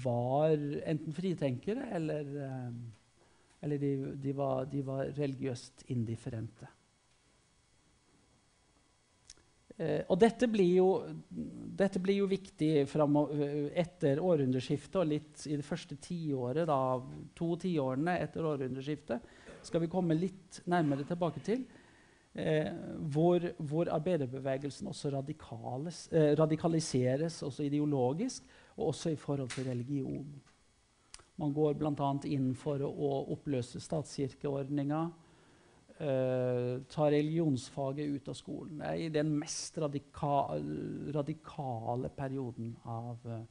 var 0.05 0.53
enten 0.85 1.15
fritenkere 1.17 1.87
eller, 1.97 2.29
uh, 2.37 3.63
eller 3.65 3.81
de, 3.81 3.95
de, 4.21 4.35
var, 4.37 4.69
de 4.69 4.85
var 4.85 5.09
religiøst 5.17 5.87
indifferente. 5.89 6.69
Og 9.81 10.17
dette 10.19 10.45
blir, 10.51 10.75
jo, 10.77 10.87
dette 11.79 11.97
blir 12.03 12.19
jo 12.19 12.27
viktig 12.29 12.67
eh, 12.83 13.53
etter 13.81 14.19
århundreskiftet 14.21 14.97
og 15.01 15.07
litt 15.09 15.45
i 15.49 15.55
det 15.57 15.65
første 15.65 15.97
tiåret, 15.97 16.67
da, 16.69 16.99
to 17.33 17.55
tiårene 17.57 18.19
etter 18.21 18.45
århundreskiftet, 18.45 19.31
skal 19.65 19.81
vi 19.81 19.89
komme 19.89 20.17
litt 20.17 20.61
nærmere 20.69 21.07
tilbake 21.07 21.41
til. 21.45 21.63
Eh, 22.33 22.71
hvor, 23.11 23.43
hvor 23.59 23.89
arbeiderbevegelsen 23.91 24.87
også 24.87 25.09
eh, 25.09 26.39
radikaliseres 26.39 27.43
også 27.43 27.63
ideologisk, 27.63 28.43
og 28.77 28.87
også 28.87 29.09
i 29.09 29.15
forhold 29.15 29.49
til 29.49 29.67
religion. 29.67 30.41
Man 31.35 31.53
går 31.53 31.73
bl.a. 31.73 32.11
inn 32.25 32.53
for 32.55 32.79
å, 32.85 32.87
å 32.87 33.11
oppløse 33.33 33.81
statskirkeordninga. 33.83 35.01
Eh, 36.01 36.81
ta 36.89 37.07
religionsfaget 37.11 38.15
ut 38.15 38.29
av 38.31 38.37
skolen. 38.37 38.79
Det 38.79 38.87
er 38.87 39.01
i 39.03 39.09
den 39.13 39.33
mest 39.37 39.75
radikal, 39.77 40.63
radikale 41.13 42.09
perioden 42.15 42.71
av, 42.85 43.27
eh, 43.27 43.43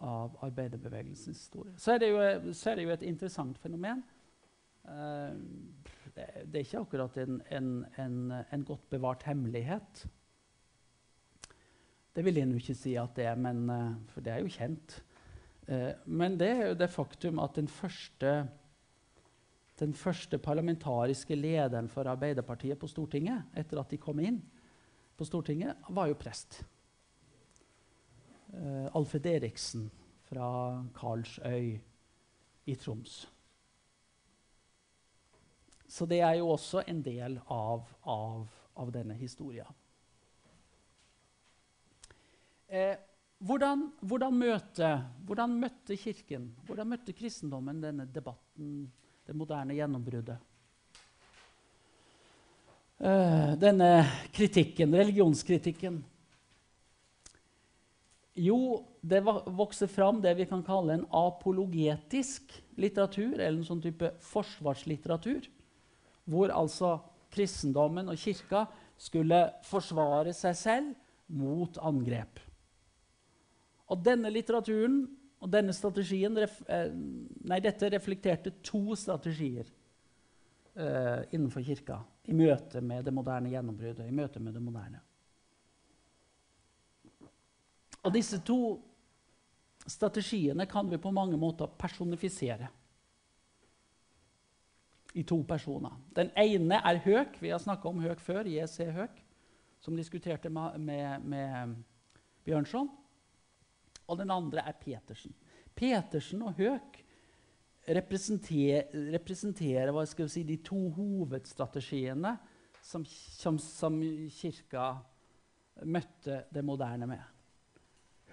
av 0.00 0.38
arbeiderbevegelsens 0.46 1.42
historie. 1.42 1.74
Så 1.76 1.92
er, 1.96 1.98
det 1.98 2.12
jo, 2.12 2.22
er 2.22 2.78
det 2.78 2.86
jo 2.86 2.94
et 2.94 3.04
interessant 3.10 3.58
fenomen. 3.58 4.00
Eh, 4.88 5.36
det, 6.14 6.26
er 6.54 6.62
ikke 6.62 6.82
akkurat 6.84 7.16
en, 7.18 7.40
en, 7.50 7.70
en, 7.98 8.18
en 8.52 8.64
godt 8.66 8.84
bevart 8.90 9.24
hemmelighet. 9.26 10.04
Det 12.14 12.22
vil 12.24 12.38
jeg 12.38 12.46
nå 12.46 12.60
ikke 12.60 12.76
si 12.78 12.94
at 13.00 13.16
det 13.16 13.26
er, 13.26 13.38
men, 13.38 13.64
eh, 13.70 13.94
for 14.12 14.22
det 14.22 14.32
er 14.32 14.44
jo 14.44 14.52
kjent. 14.54 15.00
Eh, 15.66 15.90
men 16.06 16.38
det 16.38 16.50
er 16.50 16.68
jo 16.68 16.76
det 16.78 16.90
faktum 16.92 17.40
at 17.42 17.56
den 17.58 17.68
første, 17.68 18.34
den 19.80 19.94
første 19.98 20.38
parlamentariske 20.38 21.34
lederen 21.34 21.88
for 21.90 22.06
Arbeiderpartiet 22.06 22.78
på 22.78 22.90
Stortinget, 22.90 23.50
etter 23.56 23.82
at 23.82 23.90
de 23.90 23.98
kom 23.98 24.22
inn 24.22 24.38
på 25.18 25.26
Stortinget, 25.26 25.74
var 25.90 26.06
jo 26.10 26.20
prest. 26.20 26.62
Eh, 28.54 28.86
Alfred 28.94 29.26
Eriksen 29.26 29.90
fra 30.28 30.46
Karlsøy 30.94 31.74
i 32.66 32.74
Troms. 32.78 33.24
Så 35.94 36.08
det 36.10 36.18
er 36.26 36.40
jo 36.40 36.48
også 36.50 36.82
en 36.90 37.02
del 37.06 37.36
av, 37.54 37.84
av, 38.10 38.46
av 38.82 38.88
denne 38.90 39.14
historia. 39.14 39.68
Eh, 42.66 42.96
hvordan, 43.38 43.84
hvordan, 44.02 44.40
hvordan 45.28 45.54
møtte 45.62 45.94
Kirken, 46.00 46.48
hvordan 46.66 46.90
møtte 46.96 47.14
kristendommen 47.14 47.78
denne 47.84 48.08
debatten, 48.10 48.88
det 49.22 49.38
moderne 49.38 49.78
gjennombruddet? 49.78 50.50
Eh, 52.98 53.54
denne 53.62 53.92
kritikken, 54.34 54.98
religionskritikken. 54.98 56.02
Jo, 58.34 58.60
det 58.98 59.22
vokser 59.22 59.86
fram 59.86 60.18
det 60.24 60.34
vi 60.40 60.50
kan 60.50 60.66
kalle 60.66 60.98
en 60.98 61.10
apologetisk 61.14 62.58
litteratur, 62.82 63.36
eller 63.38 63.60
en 63.60 63.68
sånn 63.68 63.84
type 63.84 64.16
forsvarslitteratur, 64.34 65.53
hvor 66.24 66.52
altså 66.54 66.96
kristendommen 67.34 68.08
og 68.08 68.18
kirka 68.20 68.64
skulle 69.00 69.40
forsvare 69.66 70.32
seg 70.36 70.56
selv 70.56 70.92
mot 71.34 71.78
angrep. 71.82 72.40
Og 73.90 74.00
denne 74.04 74.30
litteraturen 74.32 75.02
og 75.44 75.50
denne 75.52 75.74
strategien 75.76 76.38
eh, 76.40 76.92
Nei, 77.44 77.60
dette 77.60 77.90
reflekterte 77.92 78.54
to 78.64 78.96
strategier 78.96 79.66
uh, 80.78 81.20
innenfor 81.34 81.64
kirka 81.66 81.98
i 82.24 82.32
møte 82.36 82.80
med 82.80 83.04
det 83.04 83.12
moderne 83.12 83.50
gjennombruddet. 83.52 84.06
i 84.08 84.14
møte 84.14 84.40
med 84.40 84.54
det 84.56 84.62
moderne. 84.64 85.02
Og 88.04 88.12
disse 88.14 88.40
to 88.44 88.78
strategiene 89.84 90.64
kan 90.68 90.88
vi 90.88 91.00
på 91.00 91.12
mange 91.12 91.36
måter 91.36 91.68
personifisere 91.78 92.70
i 95.14 95.22
to 95.22 95.38
personer. 95.46 95.94
Den 96.16 96.30
ene 96.38 96.80
er 96.82 96.98
Høk. 97.04 97.38
Vi 97.42 97.52
har 97.52 97.62
snakka 97.62 97.88
om 97.88 98.02
Høk 98.02 98.20
før. 98.20 98.48
J.C. 98.50 98.90
Høk. 98.92 99.20
som 99.84 99.96
diskuterte 99.96 100.48
med, 100.48 100.78
med, 100.80 101.20
med 101.20 101.74
Bjørnson. 102.44 102.88
Og 104.08 104.18
den 104.18 104.30
andre 104.30 104.64
er 104.64 104.72
Petersen. 104.80 105.34
Petersen 105.76 106.42
og 106.42 106.54
Høk 106.56 107.04
representerer, 107.88 108.88
representerer 109.12 110.28
si, 110.28 110.42
de 110.42 110.56
to 110.56 110.88
hovedstrategiene 110.96 112.36
som, 112.82 113.04
som, 113.04 113.58
som 113.58 114.00
kirka 114.30 114.94
møtte 115.84 116.44
det 116.54 116.64
moderne 116.64 117.06
med. 117.06 117.22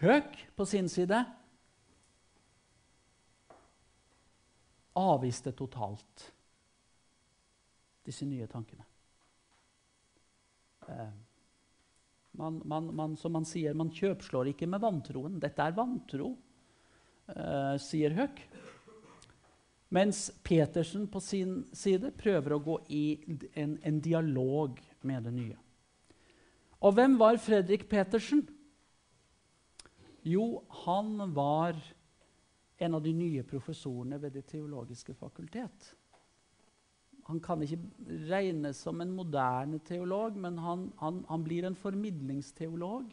Høk 0.02 0.38
på 0.56 0.66
sin 0.66 0.90
side 0.90 1.20
avviste 4.98 5.52
totalt 5.56 6.32
disse 8.06 8.26
nye 8.26 8.48
tankene. 8.50 8.86
Eh, 10.88 11.12
man, 12.32 12.62
man, 12.66 12.90
man, 12.96 13.18
som 13.18 13.36
man 13.36 13.46
sier, 13.46 13.76
man 13.78 13.92
kjøpslår 13.94 14.52
ikke 14.54 14.70
med 14.70 14.82
vantroen. 14.84 15.40
Dette 15.42 15.66
er 15.66 15.76
vantro, 15.78 16.34
eh, 17.34 17.76
sier 17.82 18.16
Høk. 18.18 18.44
Mens 19.92 20.30
Petersen 20.44 21.10
på 21.12 21.20
sin 21.20 21.66
side 21.76 22.14
prøver 22.16 22.56
å 22.56 22.64
gå 22.64 22.78
i 22.96 23.06
en, 23.60 23.76
en 23.84 24.00
dialog 24.00 24.80
med 25.04 25.28
det 25.28 25.34
nye. 25.36 25.58
Og 26.82 26.96
hvem 26.96 27.18
var 27.20 27.42
Fredrik 27.44 27.90
Petersen? 27.92 28.46
Jo, 30.24 30.64
han 30.86 31.34
var 31.36 31.76
en 32.82 32.96
av 32.96 33.04
de 33.04 33.12
nye 33.14 33.44
professorene 33.46 34.18
ved 34.22 34.34
Det 34.38 34.46
teologiske 34.54 35.14
fakultet. 35.14 35.92
Han 37.32 37.40
kan 37.40 37.62
ikke 37.64 37.80
regnes 38.28 38.82
som 38.84 39.00
en 39.00 39.14
moderne 39.16 39.80
teolog, 39.88 40.36
men 40.36 40.58
han, 40.60 40.90
han, 41.00 41.22
han 41.30 41.44
blir 41.46 41.64
en 41.64 41.78
formidlingsteolog. 41.80 43.06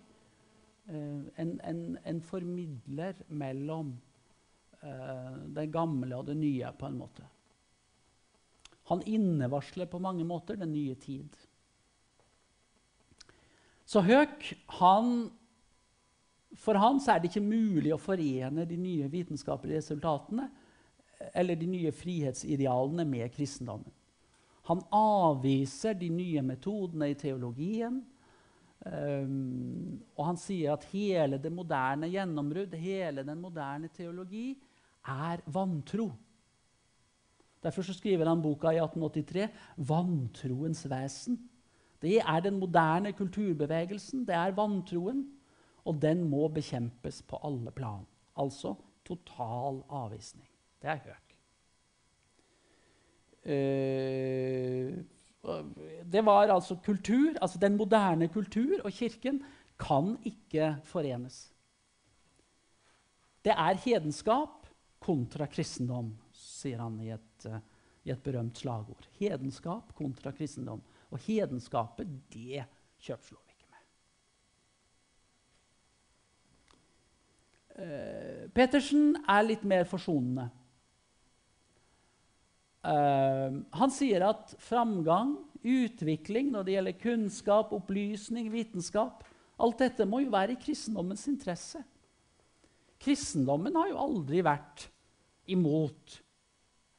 Eh, 0.90 1.20
en, 1.38 1.52
en, 1.62 1.83
en, 2.02 2.20
formidler 2.26 3.20
mellom 3.28 3.92
eh, 4.83 5.37
det 5.54 5.68
gamle 5.70 6.18
og 6.18 6.26
det 6.26 6.35
nye, 6.40 6.72
på 6.74 6.90
en 6.90 6.98
måte. 6.98 7.26
Han 8.90 9.04
innevarsler 9.07 9.87
på 9.87 10.00
mange 10.02 10.26
måter 10.26 10.59
den 10.59 10.72
nye 10.74 10.96
tid. 10.98 11.37
Så 13.87 14.02
Høek, 14.02 14.54
han, 14.81 15.28
For 16.59 16.74
han 16.74 16.98
er 17.07 17.20
det 17.20 17.31
ikke 17.31 17.44
mulig 17.44 17.94
å 17.94 18.00
forene 18.00 18.66
de 18.66 18.81
nye 18.81 19.07
vitenskapelige 19.12 19.78
resultatene 19.78 20.48
eller 21.35 21.59
de 21.59 21.68
nye 21.68 21.92
frihetsidealene 21.92 23.04
med 23.04 23.31
kristendommen. 23.35 23.92
Han 24.68 24.85
avviser 24.92 25.96
de 25.96 26.11
nye 26.12 26.42
metodene 26.44 27.11
i 27.11 27.16
teologien. 27.18 28.02
Um, 28.88 29.98
og 30.14 30.22
han 30.28 30.38
sier 30.38 30.76
at 30.76 30.87
hele 30.92 31.40
det 31.42 31.50
moderne 31.52 32.09
gjennombrudd, 32.12 32.76
hele 32.78 33.24
den 33.26 33.40
moderne 33.42 33.90
teologi, 33.92 34.52
er 35.09 35.42
vantro. 35.50 36.11
Derfor 37.64 37.83
skriver 37.83 38.28
han 38.28 38.42
boka 38.42 38.70
i 38.70 38.78
1883 38.78 39.48
'Vantroens 39.76 40.85
vesen'. 40.87 41.38
Det 42.02 42.20
er 42.20 42.40
den 42.40 42.61
moderne 42.61 43.12
kulturbevegelsen. 43.12 44.26
Det 44.26 44.35
er 44.35 44.54
vantroen. 44.54 45.24
Og 45.85 46.02
den 46.02 46.22
må 46.31 46.48
bekjempes 46.48 47.22
på 47.22 47.40
alle 47.42 47.70
plan. 47.70 48.07
Altså 48.37 48.74
total 49.04 49.83
avvisning. 49.88 50.48
Det 50.83 50.90
er 50.90 51.00
hørt. 51.04 51.27
Det 56.12 56.24
var 56.24 56.50
altså 56.52 56.76
kultur, 56.84 57.32
altså 57.40 57.58
den 57.58 57.76
moderne 57.76 58.28
kultur 58.28 58.82
og 58.84 58.92
Kirken 58.92 59.42
kan 59.80 60.16
ikke 60.26 60.76
forenes. 60.84 61.48
Det 63.44 63.54
er 63.54 63.78
hedenskap 63.84 64.66
kontra 65.00 65.46
kristendom, 65.46 66.11
sier 66.34 66.82
han 66.82 66.98
i 67.00 67.12
et, 67.14 67.46
uh, 67.46 67.61
i 68.04 68.11
et 68.12 68.22
berømt 68.22 68.58
slagord. 68.58 69.06
Hedenskap 69.20 69.94
kontra 69.96 70.32
kristendom. 70.34 70.82
Og 71.08 71.18
hedenskapet, 71.24 72.11
det 72.32 72.64
kjøpslår 73.00 73.40
vi 73.46 73.52
ikke 73.54 73.70
med. 73.72 73.84
Uh, 77.78 78.50
Pettersen 78.52 79.16
er 79.24 79.46
litt 79.46 79.64
mer 79.64 79.84
forsonende. 79.88 80.50
Uh, 82.88 83.61
han 83.77 83.92
sier 83.92 84.24
at 84.24 84.55
framgang, 84.64 85.37
utvikling 85.59 86.53
når 86.55 86.64
det 86.64 86.74
gjelder 86.77 87.01
kunnskap, 87.03 87.72
opplysning, 87.77 88.46
vitenskap 88.53 89.24
Alt 89.59 89.81
dette 89.83 90.07
må 90.07 90.20
jo 90.22 90.31
være 90.31 90.55
i 90.55 90.61
kristendommens 90.62 91.24
interesse. 91.27 91.81
Kristendommen 93.03 93.74
har 93.74 93.90
jo 93.90 94.01
aldri 94.05 94.42
vært 94.46 94.85
imot 95.51 96.14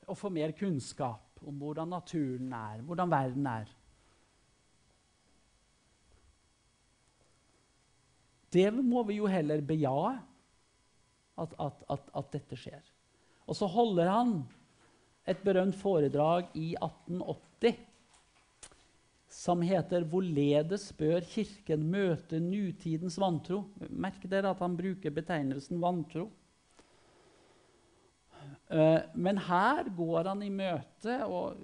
å 0.09 0.15
få 0.17 0.31
mer 0.33 0.51
kunnskap 0.57 1.39
om 1.47 1.55
hvordan 1.61 1.93
naturen 1.93 2.51
er, 2.51 2.81
hvordan 2.83 3.13
verden 3.13 3.47
er. 3.47 3.71
Det 8.51 8.67
må 8.73 9.05
vi 9.07 9.19
jo 9.19 9.29
heller 9.29 9.61
bejae, 9.63 10.15
at, 11.39 11.53
at, 11.63 11.83
at, 11.93 12.07
at, 12.19 12.31
dette 12.33 12.57
skjer. 12.59 12.81
Og 13.47 13.55
så 13.55 13.69
holder 13.71 14.09
han 14.11 14.33
et 15.29 15.45
berømt 15.45 15.77
foredrag 15.77 16.49
i 16.57 16.73
1880 16.79 17.85
som 19.29 19.61
heter 19.61 20.03
'Hvorledes 20.03 20.89
bør 20.97 21.21
Kirken 21.21 21.85
møte 21.91 22.39
nutidens 22.41 23.19
vantro'? 23.21 23.63
Merk 23.89 24.25
dere 24.29 24.49
at 24.49 24.59
han 24.59 24.77
bruker 24.77 25.13
betegnelsen 25.13 25.81
vantro. 25.81 26.31
Uh, 28.69 29.01
men 29.15 29.37
her 29.37 29.89
går 29.97 30.27
han 30.27 30.41
i 30.43 30.49
møte, 30.49 31.25
og 31.25 31.57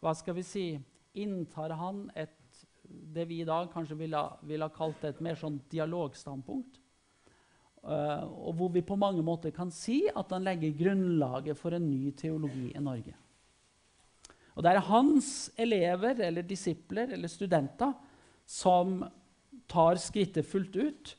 hva 0.00 0.14
skal 0.14 0.34
vi 0.34 0.42
si 0.42 0.66
Inntar 1.14 1.70
han 1.78 2.10
et 2.16 2.32
det 3.14 3.28
vi 3.28 3.40
i 3.40 3.46
dag 3.46 3.68
kanskje 3.72 3.96
ville, 3.96 4.20
ville 4.42 4.66
ha 4.66 4.74
kalt 4.74 5.04
et 5.06 5.20
mer 5.24 5.38
sånn 5.38 5.60
dialogstandpunkt. 5.70 6.80
Uh, 7.84 8.24
og 8.48 8.54
hvor 8.56 8.70
vi 8.72 8.80
på 8.80 8.96
mange 8.96 9.20
måter 9.20 9.52
kan 9.52 9.68
si 9.74 10.06
at 10.08 10.30
han 10.32 10.46
legger 10.46 10.72
grunnlaget 10.78 11.58
for 11.58 11.76
en 11.76 11.84
ny 11.84 12.14
teologi 12.16 12.70
i 12.72 12.80
Norge. 12.80 13.12
Og 14.54 14.64
det 14.64 14.70
er 14.70 14.86
hans 14.86 15.28
elever 15.58 16.22
eller 16.24 16.46
disipler 16.46 17.12
eller 17.12 17.28
studenter 17.28 17.92
som 18.46 19.02
tar 19.68 20.00
skrittet 20.00 20.46
fullt 20.46 20.76
ut 20.76 21.12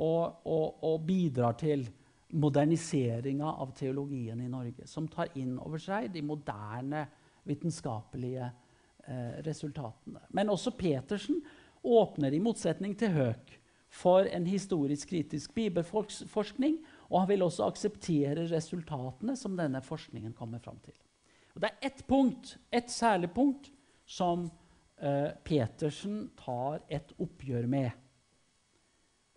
og, 0.00 0.40
og, 0.48 0.82
og 0.86 1.02
bidrar 1.06 1.58
til 1.60 1.84
moderniseringa 2.30 3.54
av 3.60 3.72
teologien 3.76 4.40
i 4.40 4.50
Norge. 4.50 4.86
Som 4.88 5.08
tar 5.10 5.32
inn 5.38 5.58
over 5.58 5.82
seg 5.82 6.10
de 6.14 6.22
moderne 6.24 7.04
vitenskapelige 7.48 8.46
eh, 8.46 9.40
resultatene. 9.46 10.22
Men 10.36 10.52
også 10.52 10.72
Petersen 10.78 11.40
åpner, 11.82 12.32
i 12.32 12.42
motsetning 12.42 12.94
til 12.98 13.14
Høek, 13.16 13.56
for 13.90 14.28
en 14.30 14.46
historisk 14.46 15.08
kritisk 15.10 15.54
bibelforskning. 15.54 16.78
Og 17.10 17.20
han 17.20 17.28
vil 17.32 17.42
også 17.42 17.66
akseptere 17.66 18.46
resultatene 18.52 19.36
som 19.36 19.56
denne 19.58 19.82
forskningen 19.82 20.32
kommer 20.38 20.58
fram 20.62 20.78
til. 20.84 20.94
Og 21.54 21.62
det 21.62 21.70
er 21.70 21.86
ett 21.90 22.06
punkt, 22.06 22.58
et 22.70 22.90
særlig 22.90 23.30
punkt 23.34 23.72
som 24.06 24.50
eh, 25.02 25.34
Petersen 25.44 26.30
tar 26.38 26.80
et 26.88 27.12
oppgjør 27.18 27.66
med. 27.66 27.90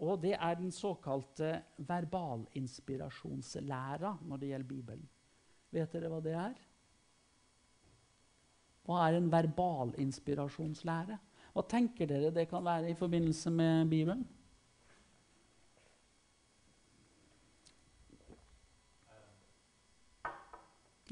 Og 0.04 0.20
det 0.22 0.36
er 0.36 0.56
den 0.60 0.72
såkalte 0.74 1.62
verbalinspirasjonslæra 1.78 4.18
når 4.22 4.38
det 4.38 4.48
gjelder 4.52 4.68
Bibelen. 4.68 5.10
Vet 5.74 5.94
dere 5.94 6.10
hva 6.12 6.20
det 6.22 6.34
er? 6.38 6.54
Hva 8.84 9.08
er 9.08 9.14
en 9.18 9.32
verbalinspirasjonslære? 9.32 11.18
Hva 11.54 11.64
tenker 11.70 12.06
dere 12.10 12.32
det 12.36 12.50
kan 12.52 12.66
være 12.66 12.90
i 12.92 13.00
forbindelse 13.00 13.50
med 13.54 13.90
Bibelen? 13.90 14.28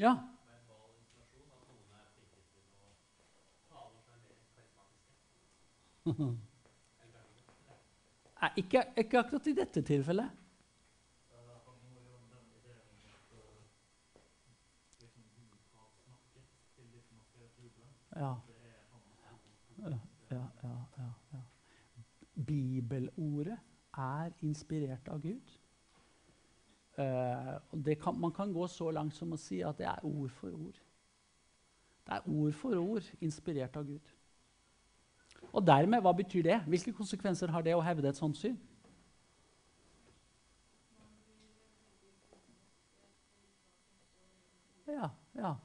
Ja. 0.02 0.18
Nei, 8.42 8.50
ikke, 8.58 8.82
ikke 8.98 9.20
akkurat 9.20 9.48
i 9.48 9.54
dette 9.54 9.82
tilfellet. 9.86 10.30
Ja. 18.16 18.34
Ja, 19.82 19.98
ja, 20.32 20.74
ja, 20.98 21.44
Bibelordet 22.48 23.60
er 23.98 24.32
inspirert 24.42 25.08
av 25.14 25.22
Gud. 25.22 25.61
Uh, 27.02 27.96
kan, 28.02 28.18
man 28.20 28.32
kan 28.32 28.54
gå 28.54 28.68
så 28.68 28.92
langt 28.92 29.16
som 29.16 29.34
å 29.34 29.40
si 29.40 29.62
at 29.66 29.78
det 29.80 29.88
er 29.90 30.06
ord 30.06 30.30
for 30.38 30.54
ord. 30.54 30.82
Det 32.06 32.18
er 32.18 32.28
ord 32.28 32.54
for 32.54 32.78
ord 32.78 33.08
inspirert 33.22 33.78
av 33.80 33.88
Gud. 33.88 34.12
Og 35.52 35.64
dermed, 35.68 36.02
hva 36.02 36.14
betyr 36.16 36.44
det? 36.46 36.60
Hvilke 36.68 36.94
konsekvenser 36.94 37.52
har 37.52 37.66
det 37.66 37.76
å 37.76 37.84
hevde 37.84 38.10
et 38.10 38.20
sånt 38.20 38.38
syn? 38.40 38.60
Ja, 44.92 45.10
ja. 45.36 45.56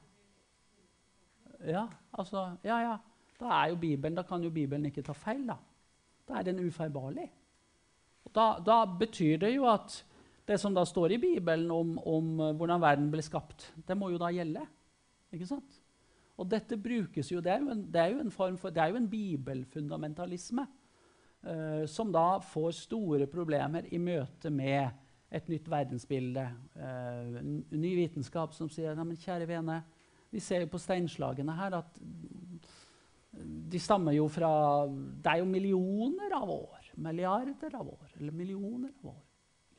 Ja, 1.66 1.86
altså 2.12 2.56
Ja, 2.64 2.78
ja. 2.78 2.96
Da 3.40 3.46
er 3.46 3.68
jo 3.68 3.76
Bibelen, 3.76 4.16
da 4.16 4.22
kan 4.22 4.42
jo 4.42 4.50
Bibelen 4.50 4.86
ikke 4.86 5.02
ta 5.02 5.12
feil, 5.12 5.42
da. 5.48 5.56
Da 6.28 6.38
er 6.38 6.42
den 6.42 6.62
ufeilbarlig. 6.66 7.26
Da, 8.34 8.58
da 8.66 8.84
betyr 8.84 9.36
det 9.38 9.54
jo 9.54 9.66
at 9.68 10.04
det 10.46 10.58
som 10.62 10.74
da 10.74 10.84
står 10.86 11.16
i 11.16 11.20
Bibelen 11.22 11.70
om, 11.74 11.96
om 11.98 12.40
eh, 12.40 12.54
hvordan 12.54 12.82
verden 12.82 13.10
ble 13.10 13.24
skapt, 13.24 13.70
det 13.86 13.96
må 13.98 14.12
jo 14.12 14.20
da 14.22 14.30
gjelde. 14.34 14.62
Ikke 15.34 15.48
sant? 15.48 15.80
Og 16.36 16.48
dette 16.50 16.76
brukes 16.78 17.30
jo, 17.32 17.40
Det 17.40 17.52
er 17.52 17.62
jo 17.64 17.72
en, 17.72 17.82
er 17.94 18.12
jo 18.12 18.20
en 18.20 18.30
form 18.30 18.58
for, 18.60 18.70
det 18.70 18.82
er 18.82 18.92
jo 18.92 19.00
en 19.00 19.08
bibelfundamentalisme 19.08 20.66
uh, 20.66 21.84
som 21.88 22.12
da 22.12 22.38
får 22.44 22.74
store 22.76 23.26
problemer 23.32 23.88
i 23.88 23.98
møte 23.98 24.52
med 24.52 24.90
et 25.32 25.48
nytt 25.48 25.70
verdensbilde. 25.72 26.44
Uh, 26.76 27.40
ny 27.72 27.94
vitenskap 28.02 28.52
som 28.54 28.68
sier 28.68 28.92
Nei, 28.94 29.08
men 29.08 29.22
kjære 29.22 29.48
vene, 29.48 29.80
vi 30.28 30.42
ser 30.44 30.66
jo 30.66 30.74
på 30.74 30.82
steinslagene 30.82 31.56
her 31.56 31.78
at 31.80 32.02
de 33.36 33.80
stammer 33.80 34.14
jo 34.16 34.28
fra 34.32 34.50
Det 34.86 35.32
er 35.32 35.40
jo 35.40 35.48
millioner 35.48 36.36
av 36.36 36.50
år. 36.52 36.92
Milliarder 37.00 37.74
av 37.76 37.88
år. 37.88 38.12
Eller 38.20 38.32
millioner 38.32 38.92
av 39.02 39.10
år. 39.14 39.25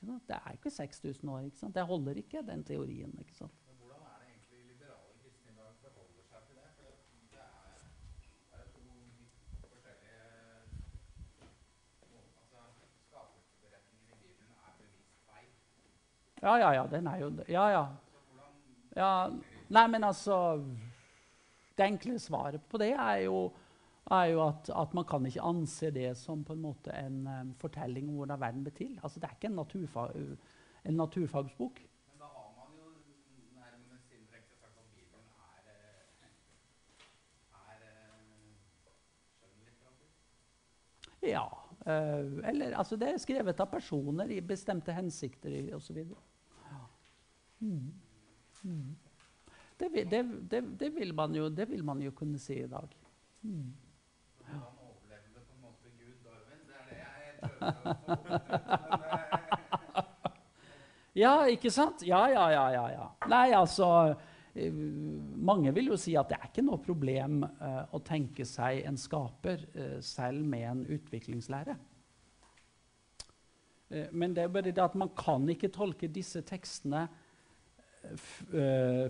Det 0.07 0.35
er 0.45 0.51
ikke 0.51 0.69
6000 0.69 1.29
år. 1.29 1.39
ikke 1.39 1.57
sant? 1.57 1.75
Det 1.75 1.85
holder 1.85 2.13
ikke, 2.23 2.41
den 2.47 2.63
teorien. 2.63 3.15
ikke 3.19 3.35
sant? 3.35 3.51
Men 3.67 3.75
hvordan 3.79 4.01
er 4.07 4.15
det 4.19 4.27
egentlig 4.31 4.59
liberale 4.71 5.13
kristne 5.21 5.51
i 5.51 5.55
dag 5.59 5.71
forholder 5.81 6.23
seg 6.31 6.39
til 6.47 6.55
det? 6.55 6.69
For 6.77 6.83
det 7.31 7.39
er, 7.43 7.65
det 8.51 8.59
er 8.59 8.67
to 8.73 8.81
forskjellige. 9.73 10.23
Altså, 12.41 12.57
skapelsesberetningen 13.09 14.07
i 14.13 14.17
Bibelen 14.23 14.51
er 14.67 14.73
bevisst 14.81 15.19
feil. 15.29 15.49
Ja, 16.41 16.53
ja, 16.63 16.69
ja. 16.79 16.87
Den 16.95 17.07
er 17.07 17.17
jo 17.17 17.31
Ja, 17.47 17.67
ja. 17.77 17.85
Ja. 18.97 19.29
Nei, 19.69 19.87
men 19.87 20.03
altså 20.03 20.63
Det 21.77 21.85
enkle 21.85 22.19
svaret 22.19 22.61
på 22.69 22.77
det 22.81 22.93
er 22.93 23.15
jo, 23.27 23.51
er 24.11 24.25
jo 24.31 24.39
at, 24.47 24.69
at 24.71 24.93
man 24.95 25.05
kan 25.07 25.25
ikke 25.27 25.43
anse 25.43 25.91
det 25.91 26.17
som 26.17 26.43
på 26.47 26.53
en 26.55 26.61
måte 26.63 26.93
en 26.95 27.27
um, 27.27 27.53
fortelling 27.59 28.09
om 28.09 28.15
hvordan 28.21 28.39
verden 28.39 28.63
ble 28.63 28.71
til. 28.77 28.99
Altså, 29.03 29.19
det 29.19 29.27
er 29.27 29.35
ikke 29.35 29.49
en, 29.51 29.57
naturfag, 29.59 30.15
en 30.85 30.93
naturfagsbok. 30.99 31.81
Men 31.81 32.21
da 32.21 32.29
har 32.31 32.49
man 32.55 32.69
jo 32.79 32.85
nærmest 33.57 34.11
indirekte 34.15 34.55
sagt 34.61 34.77
at 34.79 34.87
Bibelen 34.95 35.27
er, 35.43 35.63
eh, 35.73 36.29
er 37.61 37.79
eh, 37.87 38.21
skjønnlitteratur. 39.39 40.09
Ja. 41.27 41.47
Uh, 41.87 42.43
eller 42.49 42.77
altså, 42.77 42.95
det 42.99 43.09
er 43.13 43.17
skrevet 43.23 43.59
av 43.63 43.69
personer 43.71 44.31
i 44.35 44.41
bestemte 44.43 44.91
hensikter 44.95 45.75
osv. 45.75 45.97
Ja. 46.03 46.79
Mm. 47.59 47.91
Mm. 48.63 48.95
Det, 49.79 49.91
vil- 49.93 50.09
det, 50.11 50.23
det, 50.51 50.63
det, 50.79 50.89
vil 50.95 51.13
man 51.15 51.35
jo, 51.35 51.49
det 51.49 51.69
vil 51.69 51.83
man 51.83 52.01
jo 52.01 52.11
kunne 52.11 52.39
si 52.39 52.53
i 52.63 52.67
dag. 52.67 52.95
Mm. 53.43 53.73
Så 54.37 54.43
Hvordan 54.47 54.77
overlevde 54.79 55.39
på 55.47 55.53
en 55.55 55.61
måte 55.61 55.89
Gud 55.99 56.15
Darwin? 56.25 56.61
Det 56.67 56.75
er 56.79 56.85
det 56.89 56.97
jeg 56.97 57.05
prøver 57.05 57.05
å 57.05 57.05
få 57.05 57.05
ut. 57.05 57.05
Men, 57.07 57.19
eh, 57.19 57.26
Ja, 61.17 61.47
ikke 61.49 61.71
sant? 61.73 62.03
Ja, 62.05 62.27
ja, 62.29 62.45
ja. 62.53 62.65
ja, 62.75 62.85
ja. 62.93 63.05
Nei, 63.31 63.49
altså 63.57 63.87
eh, 64.53 64.73
Mange 64.73 65.73
vil 65.73 65.89
jo 65.91 65.97
si 65.99 66.13
at 66.19 66.29
det 66.29 66.37
er 66.37 66.49
ikke 66.51 66.65
noe 66.67 66.81
problem 66.83 67.41
uh, 67.45 67.85
å 67.95 68.01
tenke 68.05 68.45
seg 68.45 68.83
en 68.85 68.99
skaper 69.01 69.63
uh, 69.73 69.97
selv 70.05 70.45
med 70.45 70.65
en 70.69 70.83
utviklingslære. 70.97 71.77
Uh, 73.89 74.05
men 74.11 74.35
det 74.37 74.45
er 74.45 74.53
bare 74.53 74.69
det 74.69 74.83
at 74.83 74.97
man 74.99 75.09
kan 75.17 75.47
ikke 75.49 75.73
tolke 75.73 76.11
disse 76.11 76.43
tekstene 76.45 77.07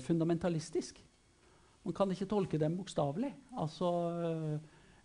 fundamentalistisk. 0.01 1.03
Man 1.85 1.93
kan 1.93 2.09
ikke 2.09 2.25
tolke 2.31 2.57
dem 2.57 2.79
bokstavelig. 2.79 3.29
Altså, 3.61 3.89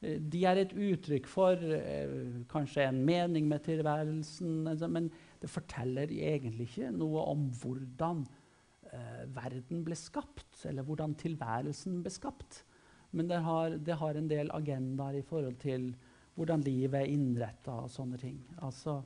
de 0.03 0.45
er 0.49 0.59
et 0.63 0.73
uttrykk 0.75 1.29
for 1.31 1.61
eh, 1.77 2.43
kanskje 2.51 2.89
en 2.89 3.03
mening 3.07 3.47
med 3.51 3.63
tilværelsen, 3.67 4.67
altså, 4.73 4.89
men 4.91 5.11
det 5.43 5.51
forteller 5.51 6.11
egentlig 6.11 6.69
ikke 6.71 6.91
noe 6.95 7.23
om 7.31 7.49
hvordan 7.63 8.25
eh, 8.93 9.25
verden 9.35 9.85
ble 9.87 9.99
skapt, 9.99 10.65
eller 10.67 10.87
hvordan 10.87 11.15
tilværelsen 11.19 12.01
ble 12.03 12.13
skapt. 12.13 12.65
Men 13.13 13.29
det 13.29 13.43
har, 13.45 13.77
det 13.79 13.99
har 14.01 14.17
en 14.17 14.31
del 14.31 14.51
agendaer 14.55 15.21
i 15.21 15.27
forhold 15.27 15.59
til 15.63 15.93
hvordan 16.35 16.63
livet 16.65 17.03
er 17.03 17.13
innretta 17.13 17.83
og 17.85 17.91
sånne 17.93 18.19
ting. 18.19 18.39
Altså, 18.65 19.03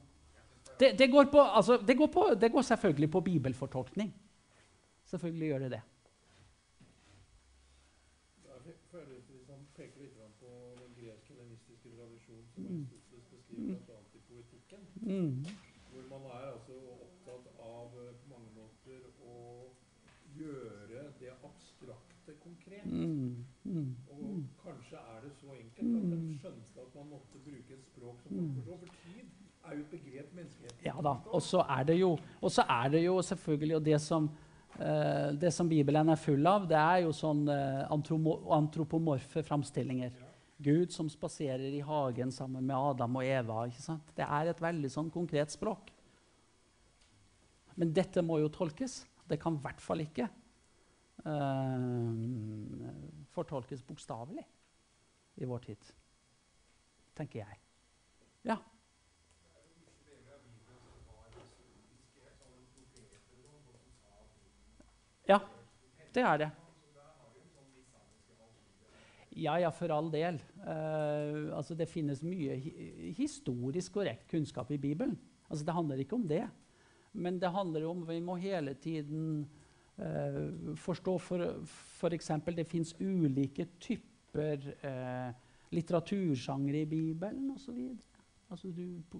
det, 0.78 0.94
det, 0.98 1.10
går 1.10 1.24
på, 1.32 1.40
altså, 1.40 1.78
går 1.98 2.12
på, 2.14 2.24
det 2.40 2.52
går 2.52 2.62
selvfølgelig 2.62 3.10
på 3.10 3.20
bibelfortolkning. 3.20 4.14
Selvfølgelig 5.04 5.48
gjør 5.48 5.58
det 5.58 5.70
det. 5.70 5.82
Der 8.44 8.72
føler 8.90 9.12
jeg 9.12 9.22
vi 9.28 9.44
som 9.46 9.66
peker 9.76 10.00
litt 10.02 10.14
grann 10.18 10.32
på 10.40 10.50
den 10.80 10.94
gresk-helenistiske 10.98 11.88
tradisjonen 11.96 12.46
som 12.54 12.62
Mm. 12.62 12.86
Aristoteles 12.86 13.26
beskriver 13.30 13.78
bl.a. 13.86 13.98
i 14.14 14.20
poetikken. 14.28 14.80
Mm. 15.06 15.46
Hvor 15.92 16.04
man 16.10 16.24
er 16.34 16.46
altså 16.52 16.76
opptatt 17.06 17.46
av 17.62 17.92
eh, 18.02 18.14
på 18.20 18.30
mange 18.32 18.50
måter 18.56 19.04
å 19.22 19.36
gjøre 20.34 21.04
det 21.20 21.30
abstrakte 21.46 22.34
konkret. 22.42 22.84
Mm. 22.90 23.44
Mm. 23.64 23.92
Og 24.10 24.42
kanskje 24.64 24.98
er 24.98 25.20
det 25.24 25.32
så 25.38 25.54
enkelt 25.54 25.94
at 26.00 26.08
de 26.10 26.38
skjønte 26.42 26.86
at 26.86 26.98
man 26.98 27.12
måtte 27.14 27.42
bruke 27.46 27.78
et 27.78 27.86
språk 27.92 28.24
som 28.24 28.34
folk 28.34 28.58
forstår. 28.58 28.82
For 28.82 28.98
tid 29.04 29.46
er 29.66 29.78
jo 29.78 29.84
et 29.86 29.94
begrep 29.94 30.34
menneskeheten 30.40 30.84
Ja 30.86 30.96
da. 31.02 31.14
Og 31.30 31.42
så 31.42 31.62
er 31.78 31.86
det 31.86 32.00
jo, 32.00 32.12
er 32.66 32.92
det 32.96 33.04
jo 33.04 33.16
selvfølgelig 33.30 33.76
og 33.76 33.84
det 33.84 34.00
som, 34.02 34.30
eh, 34.78 35.28
det 35.40 35.52
som 35.54 35.68
Bibelen 35.68 36.08
er 36.08 36.22
full 36.26 36.46
av, 36.46 36.66
det 36.68 36.82
er 36.82 37.04
jo 37.06 37.14
sånn 37.14 37.46
eh, 37.48 37.84
antropomorfe 38.58 39.46
framstillinger. 39.46 40.10
Gud 40.66 40.90
som 40.90 41.06
spaserer 41.10 41.70
i 41.78 41.82
hagen 41.86 42.32
sammen 42.34 42.64
med 42.66 42.74
Adam 42.74 43.20
og 43.20 43.24
Eva. 43.26 43.60
ikke 43.70 43.84
sant? 43.84 44.08
Det 44.16 44.26
er 44.26 44.50
et 44.50 44.62
veldig 44.62 44.90
sånn 44.90 45.12
konkret 45.14 45.54
språk. 45.54 45.92
Men 47.76 47.92
dette 47.94 48.24
må 48.24 48.40
jo 48.42 48.50
tolkes. 48.50 49.04
Det 49.28 49.38
kan 49.42 49.58
i 49.58 49.62
hvert 49.62 49.82
fall 49.84 50.02
ikke 50.02 50.26
uh, 51.26 52.10
fortolkes 53.36 53.84
bokstavelig 53.86 54.46
i 55.38 55.46
vår 55.46 55.64
tid. 55.68 55.92
Tenker 57.16 57.44
jeg. 57.44 57.62
Ja. 58.46 58.58
Ja, 65.26 65.40
det 66.14 66.22
er 66.22 66.38
det. 66.38 66.54
Ja, 69.36 69.58
ja, 69.60 69.70
for 69.70 69.92
all 69.92 70.08
del. 70.12 70.38
Uh, 70.64 71.52
altså, 71.56 71.76
det 71.76 71.90
finnes 71.92 72.22
mye 72.24 72.56
hi 72.56 73.12
historisk 73.18 73.98
korrekt 73.98 74.24
kunnskap 74.30 74.70
i 74.72 74.80
Bibelen. 74.80 75.16
Altså, 75.50 75.64
det 75.66 75.74
handler 75.76 76.00
ikke 76.00 76.16
om 76.16 76.24
det. 76.28 76.46
Men 77.12 77.40
det 77.40 77.52
handler 77.52 77.84
om 77.88 78.04
vi 78.08 78.20
må 78.24 78.36
hele 78.40 78.74
tiden 78.80 79.46
uh, 80.00 80.72
forstå 80.80 81.18
for 81.20 82.16
eksempel 82.16 82.56
det 82.56 82.66
fins 82.68 82.94
ulike 83.00 83.68
typer 83.80 84.64
uh, 84.84 85.32
litteratursjangre 85.72 86.84
i 86.84 86.88
Bibelen 86.88 87.50
osv. 87.52 87.76
Altså 88.50 88.70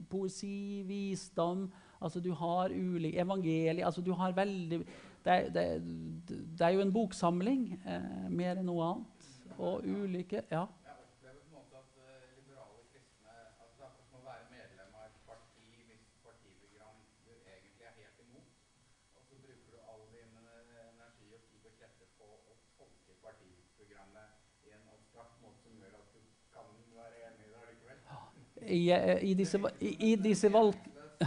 poesi, 0.09 0.85
visdom 0.87 1.67
altså 1.99 2.21
Du 2.21 2.31
har 2.33 2.71
ulike 2.71 3.19
evangelier 3.19 3.85
altså 3.85 4.01
du 4.01 4.13
har 4.15 4.33
veldig, 4.33 4.79
det, 5.25 5.33
er, 5.33 5.49
det, 5.51 5.65
det 6.29 6.61
er 6.61 6.77
jo 6.77 6.85
en 6.85 6.93
boksamling 6.95 7.65
mer 8.31 8.61
enn 8.61 8.69
noe 8.71 8.93
annet. 8.93 9.16
Og 9.59 9.85
ulike 9.85 10.43
Ja. 10.51 10.63
Eh. 10.63 10.69
Og 19.17 19.23
din 25.65 25.83
eh, 25.83 25.89
tolke 25.93 25.93
partiprogrammet 26.49 28.61
i 28.61 28.67
i 28.67 28.91
eh, 28.91 29.37
disse, 29.37 29.61
i, 29.81 30.17
disse 30.17 30.53
valg, 30.53 30.75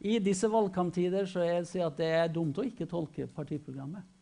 I 0.00 0.18
disse 0.18 0.48
valgkamptider 0.48 1.26
så 1.26 1.46
jeg 1.46 1.66
sier 1.66 1.86
at 1.88 1.96
det 1.98 2.10
er 2.12 2.32
dumt 2.32 2.58
å 2.60 2.66
ikke 2.66 2.86
tolke 2.90 3.26
partiprogrammet. 3.26 4.13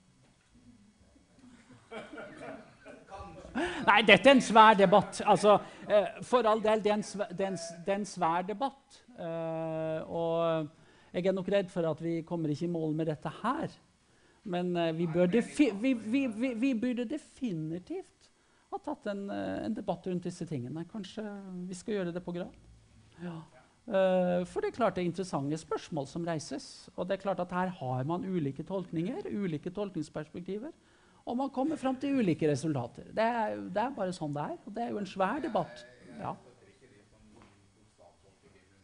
Nei, 3.87 4.03
dette 4.07 4.31
er 4.31 4.37
en 4.37 4.43
svær 4.45 4.77
debatt. 4.79 5.21
Altså, 5.29 5.57
eh, 5.89 6.21
for 6.27 6.47
all 6.49 6.63
del, 6.63 6.83
det 6.85 6.93
er 6.93 7.97
en, 7.97 8.07
svær 8.07 8.45
debatt. 8.47 9.01
Eh, 9.19 10.01
og 10.07 10.69
jeg 11.13 11.27
er 11.27 11.37
nok 11.37 11.51
redd 11.53 11.71
for 11.73 11.89
at 11.91 12.03
vi 12.03 12.21
kommer 12.27 12.53
ikke 12.53 12.69
i 12.69 12.73
mål 12.73 12.95
med 12.99 13.11
dette 13.11 13.33
her. 13.43 13.75
Men 14.45 14.75
eh, 14.77 14.93
vi, 14.97 15.09
defi 15.31 15.71
vi, 15.79 15.95
vi, 15.95 16.27
vi, 16.55 16.75
burde 16.75 17.09
definitivt 17.09 18.31
ha 18.73 18.79
tatt 18.81 19.11
en, 19.13 19.27
en 19.31 19.75
debatt 19.77 20.07
rundt 20.09 20.29
disse 20.29 20.47
tingene. 20.49 20.87
Kanskje 20.91 21.25
vi 21.69 21.77
skal 21.77 21.99
gjøre 21.99 22.15
det 22.15 22.25
på 22.25 22.35
grad? 22.39 22.55
Ja. 23.23 23.41
For 23.83 24.63
det 24.63 24.69
er 24.71 24.77
klart 24.77 24.95
det 24.95 25.03
er 25.03 25.09
interessante 25.11 25.59
spørsmål 25.59 26.07
som 26.07 26.25
reises. 26.25 26.89
Og 26.95 27.09
det 27.09 27.17
er 27.17 27.25
klart 27.25 27.43
at 27.43 27.53
her 27.53 27.73
har 27.81 28.05
man 28.09 28.25
ulike 28.25 28.63
tolkninger, 28.65 29.27
ulike 29.27 29.73
tolkningsperspektiver. 29.75 30.71
Og 31.27 31.37
man 31.39 31.51
kommer 31.55 31.77
fram 31.79 31.97
til 32.03 32.19
ulike 32.19 32.49
resultater. 32.51 33.05
Det 33.15 33.23
er, 33.23 33.57
det 33.71 33.83
er 33.83 33.91
bare 33.95 34.13
sånn 34.17 34.33
det 34.35 34.43
er. 34.43 34.57
Og 34.67 34.75
det 34.75 34.83
er 34.83 34.91
jo 34.91 34.99
en 34.99 35.07
svær 35.07 35.39
debatt. 35.45 35.85
Ja. 36.19 36.33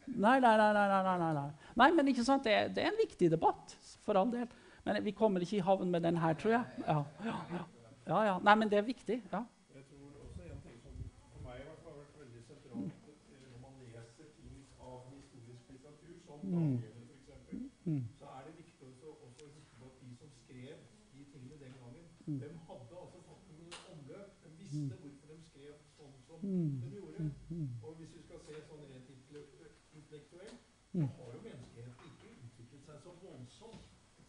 Nei, 0.09 0.39
nei, 0.41 0.55
nei. 0.57 0.69
nei, 0.73 1.03
nei, 1.05 1.17
nei, 1.21 1.51
nei. 1.77 1.91
men 1.99 2.09
ikke 2.09 2.25
sant? 2.25 2.45
Det, 2.47 2.53
er, 2.55 2.69
det 2.73 2.83
er 2.85 2.89
en 2.93 2.97
viktig 3.03 3.29
debatt, 3.31 3.75
for 4.07 4.17
all 4.17 4.31
del. 4.33 4.47
Men 4.87 5.03
vi 5.05 5.13
kommer 5.13 5.43
ikke 5.45 5.59
i 5.59 5.65
havn 5.67 5.91
med 5.93 6.01
den 6.07 6.17
her, 6.17 6.33
tror 6.41 6.55
jeg. 6.57 6.65
Ja, 6.87 7.03
ja, 7.27 7.35
ja. 7.53 8.21
ja. 8.31 8.37
Nei, 8.47 8.55
men 8.57 8.71
det 8.73 8.79
er 8.81 8.87
viktig. 8.87 9.19
ja. 9.33 9.43
Jeg 9.75 9.85
tror 9.91 10.07
også 10.25 10.47
en 10.49 10.63
ting 10.65 10.79
som 10.81 10.95
for 11.35 11.45
meg 11.45 11.61
i 11.61 11.67
hvert 11.67 11.83
fall 11.85 11.93
har 11.93 12.01
vært 12.01 12.17
veldig 12.23 12.43
sentralt 12.47 13.11
eh, 13.13 13.43
når 13.53 13.61
man 13.67 13.75
leser 13.85 14.31
ting 14.39 14.55
av 14.81 15.03
historisk 15.13 15.75
litteratur, 15.75 16.15
som 16.25 16.39
Mm. 16.49 16.79
Daniel 16.81 17.05
f.eks., 17.05 17.67
Mm. 17.89 18.03
så 18.21 18.25
er 18.39 18.41
det 18.49 18.55
viktig 18.63 18.85
også, 18.89 19.09
også 19.27 19.45
å 19.45 19.51
huske 19.59 19.75
på 19.81 19.85
at 19.91 20.01
de 20.01 20.09
som 20.23 20.31
skrev 20.41 20.77
de 21.13 21.21
tingene 21.35 21.57
den 21.61 21.75
gangen, 21.83 22.07
Mm. 22.29 22.41
de 22.41 22.49
hadde 22.69 22.95
altså 23.03 23.21
fått 23.29 23.45
noen 23.53 23.77
omløp. 23.93 24.33
De 24.45 24.51
visste 24.63 24.97
hvorfor 25.03 25.29
de 25.37 25.39
skrev 25.53 25.75
sånn 25.99 26.17
som 26.27 26.39
Mm. 26.49 26.81
de 26.81 26.89
gjorde. 26.97 27.29
Mm. 27.53 27.69
Og 27.85 27.93
hvis 28.01 28.13
vi 28.17 28.23
skal 28.25 28.41
se 28.49 28.55
sånn 28.69 28.83
rent 28.89 29.09
intellek- 29.17 29.77
intellektuelt, 30.01 30.61
Mm. 30.97 31.09
så 31.09 31.21
har 31.21 31.33
jo 31.37 31.41
menneskeheten 31.49 32.05
ikke 32.09 32.29
utviklet 32.47 32.83
seg 32.89 32.97
så 33.05 33.11
voldsomt 33.25 33.85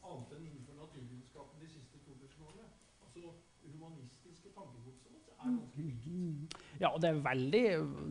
annet 0.09 0.31
enn 0.35 0.45
innenfor 0.49 0.75
naturvitenskapen 0.83 1.59
de 1.63 1.67
siste 1.75 1.97
2000 2.07 2.41
årene. 2.47 2.67
Altså, 3.03 3.19
det 3.63 3.71
humanistiske 3.89 4.53
tankegodset 4.55 5.11
vårt 5.11 5.33
er 5.33 5.43
ganske 5.43 5.83
likt. 5.83 6.57
Ja, 6.79 6.93
og 6.93 7.01
det 7.03 7.09
er 7.09 7.21
veldig 7.25 7.63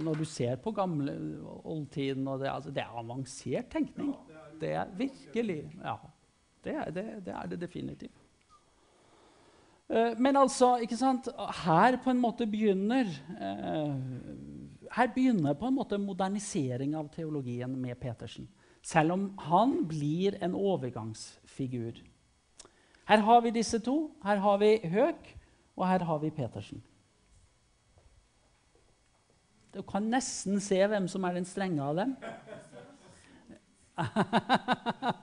Når 0.05 0.21
du 0.21 0.25
ser 0.29 0.57
på 0.61 0.75
gamle 0.77 1.15
oldtiden 1.65 2.29
og 2.29 2.43
det, 2.43 2.51
altså, 2.53 2.71
det 2.71 2.83
er 2.85 3.01
avansert 3.01 3.71
tenkning. 3.73 4.15
Det 4.61 4.73
er 4.77 4.95
virkelig 4.97 5.65
Ja. 5.83 5.97
Det 6.65 6.75
er 6.75 6.91
det, 6.91 7.05
det, 7.25 7.35
er 7.35 7.47
det 7.47 7.61
definitivt. 7.61 8.19
Eh, 9.89 10.19
men 10.19 10.37
altså, 10.37 10.77
ikke 10.83 10.97
sant 10.97 11.29
Her 11.65 11.97
på 12.03 12.11
en 12.11 12.21
måte 12.21 12.47
begynner 12.51 13.09
eh, 13.41 13.95
Her 14.93 15.13
begynner 15.15 15.55
på 15.55 15.71
en 15.71 15.79
måte 15.79 15.99
modernisering 16.03 16.97
av 16.99 17.09
teologien 17.15 17.73
med 17.79 17.97
Petersen. 18.01 18.49
Selv 18.83 19.13
om 19.13 19.31
han 19.39 19.83
blir 19.89 20.39
en 20.45 20.55
overgangsfigur. 20.55 22.03
Her 23.09 23.25
har 23.25 23.41
vi 23.41 23.51
disse 23.51 23.79
to. 23.79 24.11
Her 24.25 24.37
har 24.37 24.59
vi 24.59 24.79
Høek, 24.85 25.38
og 25.79 25.87
her 25.87 26.05
har 26.05 26.19
vi 26.19 26.31
Petersen. 26.35 26.83
Du 29.75 29.83
kan 29.87 30.03
nesten 30.11 30.59
se 30.61 30.81
hvem 30.91 31.07
som 31.09 31.25
er 31.25 31.37
den 31.39 31.47
strenge 31.47 31.83
av 31.85 32.01
dem. 32.01 32.17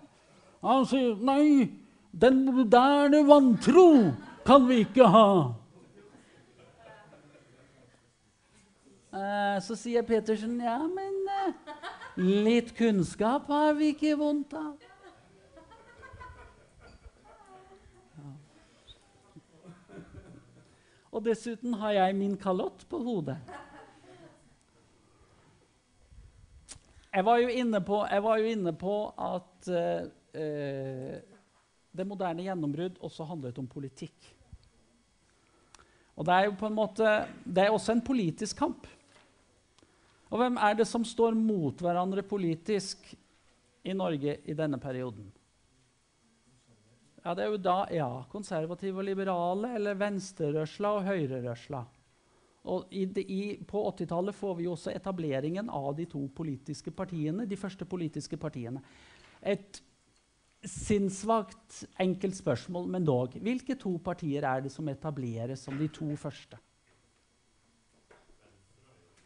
Han 0.65 0.87
sier 0.87 1.19
nei, 1.27 1.67
den 2.15 2.45
moderne 2.47 3.19
vantro 3.27 3.89
kan 4.47 4.63
vi 4.69 4.79
ikke 4.85 5.09
ha. 5.11 5.27
Eh, 9.15 9.57
Så 9.65 9.75
sier 9.79 10.07
Petersen 10.07 10.55
ja, 10.63 10.79
men 10.87 11.19
eh, 11.35 11.53
litt 12.47 12.71
kunnskap 12.77 13.51
har 13.51 13.75
vi 13.75 13.91
ikke 13.95 14.15
vondt 14.19 14.55
av. 14.59 14.75
Og 21.15 21.23
dessuten 21.23 21.77
har 21.79 21.95
jeg 21.95 22.17
min 22.17 22.35
kalott 22.35 22.83
på 22.91 22.99
hodet. 22.99 23.37
Jeg 27.15 27.23
var 27.23 27.39
jo 27.39 27.47
inne 27.47 27.79
på, 27.79 28.01
jo 28.11 28.49
inne 28.51 28.73
på 28.75 28.95
at 29.23 29.69
eh, 29.71 30.09
eh, 30.35 31.13
det 31.95 32.07
moderne 32.07 32.43
gjennombrudd 32.43 32.99
også 32.99 33.27
handlet 33.29 33.61
om 33.61 33.69
politikk. 33.71 34.33
Og 36.19 36.27
det 36.27 36.35
er 36.35 36.49
jo 36.49 36.57
på 36.59 36.67
en 36.67 36.75
måte, 36.75 37.13
det 37.47 37.63
er 37.63 37.71
også 37.71 37.95
en 37.95 38.03
politisk 38.03 38.59
kamp. 38.59 38.83
Og 40.27 40.41
hvem 40.41 40.59
er 40.59 40.75
det 40.75 40.87
som 40.89 41.05
står 41.07 41.37
mot 41.39 41.79
hverandre 41.79 42.25
politisk 42.27 43.07
i 43.85 43.95
Norge 43.95 44.41
i 44.43 44.55
denne 44.57 44.79
perioden? 44.83 45.31
Ja, 47.25 47.33
Det 47.33 47.41
er 47.41 47.49
jo 47.49 47.57
da 47.57 47.79
ja, 47.89 48.09
konservative 48.29 49.01
og 49.01 49.07
liberale, 49.07 49.71
eller 49.79 49.97
venstrerørsla 49.97 50.91
og 50.99 51.07
høyrerørsla. 51.07 51.81
Og 52.69 52.93
i, 52.93 53.05
i, 53.21 53.41
på 53.65 53.81
80-tallet 53.89 54.37
får 54.37 54.53
vi 54.59 54.67
også 54.69 54.93
etableringen 54.93 55.69
av 55.73 55.91
de 55.97 56.05
to 56.09 56.21
politiske 56.37 56.93
partiene, 56.93 57.47
de 57.49 57.57
første 57.57 57.85
politiske 57.89 58.37
partiene. 58.41 58.81
Et 59.41 59.81
sinnssvakt, 60.65 61.83
enkelt 62.01 62.37
spørsmål, 62.37 62.87
men 62.93 63.05
dog. 63.05 63.37
Hvilke 63.41 63.77
to 63.77 63.97
partier 64.05 64.45
er 64.45 64.65
det 64.65 64.73
som 64.73 64.89
etableres 64.89 65.65
som 65.65 65.77
de 65.81 65.89
to 65.93 66.09
første? 66.17 66.61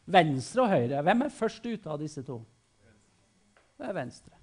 Venstre 0.10 0.64
og 0.64 0.72
Høyre. 0.72 1.04
Hvem 1.06 1.28
er 1.28 1.36
først 1.36 1.68
ute 1.68 1.92
av 1.92 2.00
disse 2.02 2.24
to? 2.28 2.42
Det 3.80 3.92
er 3.92 3.96
Venstre. 3.96 4.39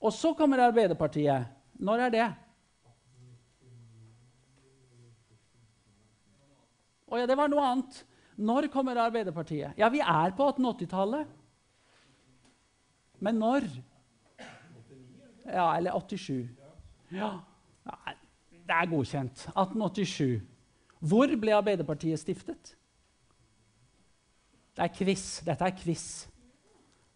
Og 0.00 0.12
så 0.16 0.32
kommer 0.34 0.62
Arbeiderpartiet. 0.64 1.50
Når 1.80 2.06
er 2.06 2.14
det? 2.14 2.28
Å 7.10 7.18
ja, 7.18 7.26
det 7.26 7.36
var 7.36 7.50
noe 7.50 7.66
annet. 7.66 8.00
Når 8.40 8.70
kommer 8.72 8.96
Arbeiderpartiet? 9.02 9.76
Ja, 9.80 9.90
vi 9.92 10.00
er 10.00 10.32
på 10.36 10.46
1880-tallet. 10.52 11.36
Men 13.20 13.40
når? 13.42 13.66
Ja, 15.44 15.66
eller 15.76 15.98
87. 15.98 16.48
Ja. 17.12 17.32
Det 18.50 18.76
er 18.76 18.88
godkjent. 18.88 19.48
1887. 19.52 20.40
Hvor 21.00 21.34
ble 21.42 21.56
Arbeiderpartiet 21.56 22.22
stiftet? 22.22 22.76
Det 24.76 24.86
er 24.86 24.94
quiz. 24.94 25.24
Dette 25.44 25.66
er 25.66 25.76
quiz. 25.76 26.06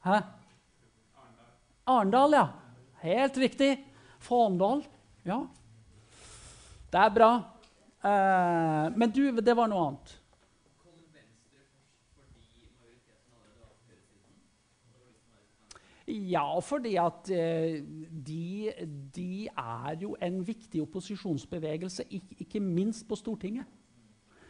Hæ? 0.05 0.19
Arendal, 1.87 2.37
ja. 2.37 2.45
Helt 3.05 3.37
riktig. 3.37 3.85
Fåndal. 4.19 4.81
Ja. 5.29 5.43
Det 6.91 7.01
er 7.01 7.11
bra. 7.13 7.33
Eh, 8.01 8.85
men 8.97 9.11
du, 9.13 9.27
det 9.45 9.55
var 9.57 9.69
noe 9.69 9.89
annet. 9.91 10.13
Ja, 16.05 16.47
fordi 16.61 16.95
at 17.01 17.29
eh, 17.33 17.79
de, 18.29 18.73
de 19.13 19.49
er 19.49 20.01
jo 20.01 20.15
en 20.21 20.41
viktig 20.45 20.83
opposisjonsbevegelse, 20.85 22.05
ikke, 22.09 22.39
ikke 22.45 22.65
minst 22.65 23.05
på 23.09 23.17
Stortinget. 23.21 23.69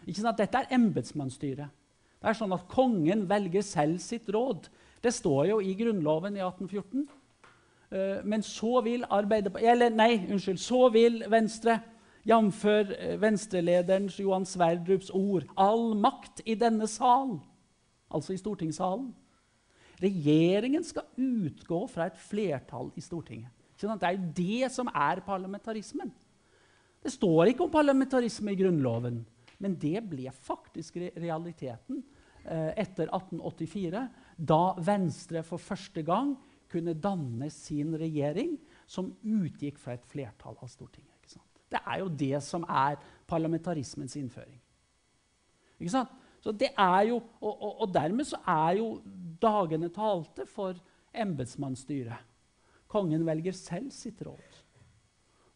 Ikke 0.04 0.20
sånn 0.20 0.30
at 0.30 0.42
Dette 0.42 0.62
er 0.62 0.74
embetsmannsstyret. 0.78 1.74
Det 2.22 2.30
er 2.30 2.38
sånn 2.38 2.54
at 2.54 2.70
kongen 2.70 3.26
velger 3.30 3.66
selv 3.66 3.98
sitt 4.02 4.30
råd. 4.30 4.70
Det 5.02 5.14
står 5.14 5.52
jo 5.52 5.60
i 5.62 5.74
Grunnloven 5.78 6.38
i 6.38 6.42
1814. 6.42 7.06
Eh, 7.90 8.20
men 8.24 8.42
så 8.42 8.80
vil 8.84 9.04
Eller 9.60 9.90
nei, 9.90 10.26
unnskyld. 10.30 10.58
Så 10.58 10.88
vil 10.92 11.24
Venstre, 11.30 11.80
jf. 12.24 12.64
Venstre-lederens 13.20 14.18
Johan 14.18 14.46
Sverdrups 14.46 15.10
ord, 15.10 15.44
all 15.56 15.94
makt 15.94 16.40
i 16.46 16.54
denne 16.54 16.86
sal, 16.86 17.40
altså 18.10 18.32
i 18.32 18.40
stortingssalen. 18.40 19.12
Regjeringen 20.02 20.84
skal 20.84 21.06
utgå 21.16 21.84
fra 21.88 22.08
et 22.08 22.16
flertall 22.18 22.90
i 22.96 23.00
Stortinget. 23.04 23.50
Det 23.78 24.08
er 24.08 24.20
det 24.36 24.70
som 24.72 24.88
er 24.88 25.20
parlamentarismen. 25.26 26.10
Det 27.04 27.12
står 27.12 27.50
ikke 27.52 27.66
om 27.66 27.72
parlamentarisme 27.72 28.54
i 28.54 28.58
Grunnloven, 28.58 29.20
men 29.60 29.76
det 29.76 30.00
ble 30.08 30.30
faktisk 30.32 30.96
realiteten 31.20 32.00
eh, 32.48 32.72
etter 32.80 33.10
1884, 33.10 34.04
da 34.36 34.62
Venstre 34.80 35.44
for 35.44 35.60
første 35.60 36.02
gang 36.02 36.32
kunne 36.74 36.96
danne 36.98 37.48
sin 37.54 37.94
regjering 37.98 38.58
som 38.90 39.14
utgikk 39.22 39.78
fra 39.80 39.94
et 39.96 40.06
flertall 40.10 40.58
av 40.60 40.70
Stortinget. 40.72 41.14
Det 41.74 41.80
er 41.82 42.00
jo 42.02 42.10
det 42.12 42.38
som 42.44 42.64
er 42.70 43.00
parlamentarismens 43.26 44.14
innføring. 44.20 44.60
Ikke 45.80 45.94
sant? 45.94 46.12
Så 46.44 46.52
det 46.52 46.70
er 46.76 47.06
jo, 47.08 47.22
og, 47.40 47.54
og, 47.54 47.80
og 47.82 47.94
dermed 47.94 48.28
så 48.28 48.38
er 48.46 48.76
jo 48.78 48.88
dagene 49.42 49.88
talte 49.92 50.44
for 50.46 50.76
embetsmannsstyret. 51.16 52.20
Kongen 52.90 53.24
velger 53.26 53.56
selv 53.56 53.90
sitt 53.96 54.20
råd. 54.22 54.60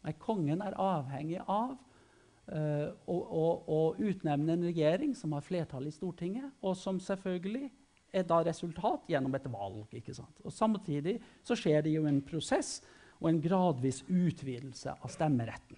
Nei, 0.03 0.15
kongen 0.19 0.63
er 0.65 0.75
avhengig 0.81 1.39
av 1.45 1.75
uh, 1.75 2.87
å, 3.05 3.15
å, 3.15 3.45
å 3.69 3.79
utnevne 4.01 4.55
en 4.55 4.65
regjering 4.65 5.13
som 5.15 5.35
har 5.37 5.45
flertall 5.45 5.87
i 5.87 5.93
Stortinget, 5.93 6.49
og 6.65 6.75
som 6.79 6.99
selvfølgelig 7.03 7.69
da 8.11 8.39
resultat 8.45 9.09
gjennom 9.11 9.35
et 9.37 9.47
valg. 9.51 9.87
ikke 9.93 10.15
sant? 10.17 10.41
Og 10.43 10.53
Samtidig 10.53 11.19
så 11.45 11.57
skjer 11.57 11.83
det 11.85 11.93
jo 11.93 12.07
en 12.09 12.21
prosess 12.25 12.79
og 13.19 13.29
en 13.31 13.41
gradvis 13.43 14.01
utvidelse 14.07 14.95
av 14.95 15.11
stemmeretten. 15.11 15.77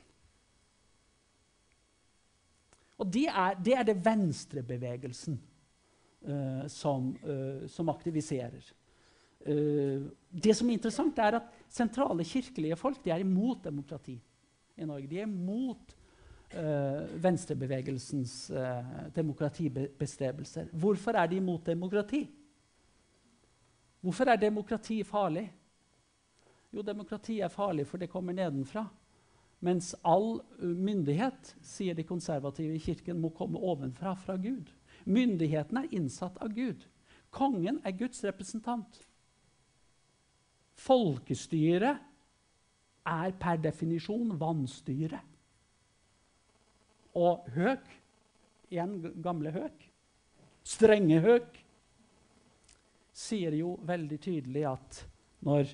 Og 3.01 3.09
det 3.09 3.25
er, 3.31 3.55
det 3.57 3.73
er 3.73 3.87
det 3.87 3.97
venstrebevegelsen 4.05 5.39
uh, 6.29 6.67
som, 6.69 7.09
uh, 7.25 7.63
som 7.71 7.89
aktiviserer. 7.89 8.67
Uh, 9.41 10.05
det 10.29 10.53
som 10.53 10.69
er 10.69 10.77
interessant, 10.77 11.17
er 11.17 11.39
at 11.39 11.55
sentrale 11.71 12.25
kirkelige 12.27 12.77
folk 12.77 13.07
er 13.09 13.23
imot 13.25 13.63
demokrati 13.65 14.19
i 14.77 14.85
Norge. 14.85 15.09
De 15.09 15.17
er 15.17 15.25
imot 15.25 15.95
venstrebevegelsens 17.23 18.49
eh, 18.49 18.91
demokratibestrebelser. 19.15 20.71
Hvorfor 20.73 21.11
er 21.11 21.27
de 21.27 21.35
imot 21.35 21.65
demokrati? 21.65 22.25
Hvorfor 24.01 24.29
er 24.29 24.35
demokrati 24.35 25.03
farlig? 25.03 25.45
Jo, 26.73 26.81
demokrati 26.81 27.39
er 27.39 27.47
farlig 27.47 27.87
for 27.87 27.97
det 27.97 28.09
kommer 28.09 28.33
nedenfra. 28.33 28.85
Mens 29.61 29.93
all 30.03 30.39
uh, 30.41 30.65
myndighet, 30.65 31.55
sier 31.61 31.93
de 31.93 32.03
konservative 32.03 32.75
i 32.75 32.81
kirken, 32.81 33.19
må 33.21 33.29
komme 33.29 33.59
ovenfra, 33.59 34.15
fra 34.17 34.35
Gud. 34.41 34.71
Myndigheten 35.05 35.77
er 35.77 35.91
innsatt 35.93 36.39
av 36.41 36.49
Gud. 36.55 36.87
Kongen 37.29 37.77
er 37.85 37.93
Guds 37.93 38.23
representant. 38.25 39.03
Folkestyret 40.81 42.01
er 43.05 43.35
per 43.37 43.61
definisjon 43.61 44.33
vannstyre. 44.41 45.21
Og 47.17 47.47
Høk, 47.55 47.83
igjen 48.71 48.99
gamle 49.23 49.51
Høk, 49.51 49.83
strenge 50.63 51.19
Høk, 51.23 51.57
sier 53.11 53.53
jo 53.57 53.75
veldig 53.85 54.19
tydelig 54.23 54.63
at 54.69 55.01
når, 55.45 55.73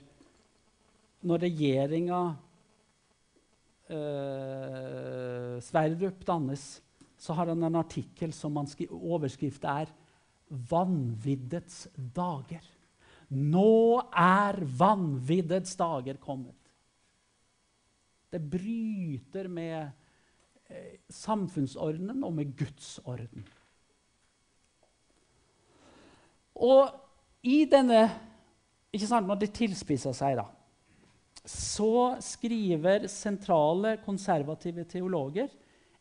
når 1.29 1.43
regjeringa 1.45 2.21
eh, 3.93 5.53
Sverdrup 5.63 6.25
dannes, 6.27 6.65
så 7.17 7.33
har 7.37 7.51
han 7.53 7.65
en 7.65 7.79
artikkel 7.79 8.33
som 8.33 8.57
overskrift 8.57 9.63
er 9.65 9.93
'Vanviddets 10.47 11.87
dager'. 11.97 12.73
Nå 13.27 13.99
er 14.15 14.61
vanviddets 14.63 15.75
dager 15.75 16.15
kommet. 16.21 16.55
Det 18.31 18.39
bryter 18.39 19.49
med 19.51 19.91
samfunnsordenen 21.09 22.23
og 22.27 22.33
med 22.33 22.55
Guds 22.57 22.97
orden. 23.05 23.45
Og 26.57 26.89
i 27.45 27.65
denne 27.69 28.07
ikke 28.93 29.07
sant, 29.07 29.27
Når 29.27 29.35
det 29.35 29.53
tilspisser 29.53 30.15
seg, 30.15 30.37
da, 30.39 30.47
så 31.47 32.17
skriver 32.23 33.07
sentrale 33.11 33.97
konservative 34.03 34.87
teologer 34.89 35.51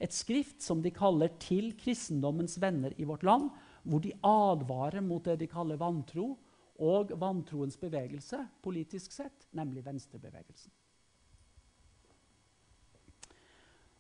et 0.00 0.12
skrift 0.12 0.62
som 0.62 0.82
de 0.82 0.90
kaller 0.90 1.28
'Til 1.38 1.74
kristendommens 1.76 2.60
venner 2.60 2.92
i 2.96 3.04
vårt 3.04 3.22
land', 3.22 3.50
hvor 3.82 4.00
de 4.00 4.12
advarer 4.22 5.00
mot 5.00 5.24
det 5.24 5.38
de 5.40 5.46
kaller 5.46 5.76
vantro 5.76 6.38
og 6.78 7.12
vantroens 7.20 7.76
bevegelse 7.76 8.48
politisk 8.62 9.12
sett, 9.12 9.46
nemlig 9.52 9.84
venstrebevegelsen. 9.84 10.72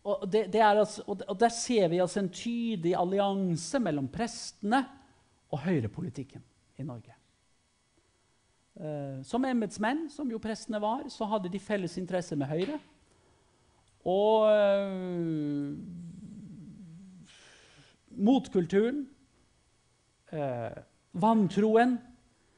Og, 0.06 0.26
det, 0.30 0.46
det 0.52 0.62
altså, 0.62 1.02
og, 1.06 1.40
Der 1.40 1.48
ser 1.48 1.88
vi 1.88 1.98
altså 1.98 2.20
en 2.22 2.30
tydelig 2.30 2.94
allianse 2.94 3.78
mellom 3.82 4.08
prestene 4.08 4.84
og 5.50 5.64
høyrepolitikken 5.64 6.44
i 6.78 6.86
Norge. 6.86 7.14
Uh, 8.76 9.22
som 9.24 9.44
embetsmenn, 9.48 10.06
som 10.12 10.30
jo 10.30 10.38
prestene 10.42 10.80
var, 10.82 11.06
så 11.08 11.26
hadde 11.30 11.50
de 11.50 11.58
felles 11.58 11.96
interesse 11.98 12.36
med 12.36 12.46
Høyre. 12.50 12.78
Og 14.06 14.46
uh, 14.46 15.72
motkulturen, 18.16 19.06
uh, 20.32 20.76
vantroen, 21.16 21.96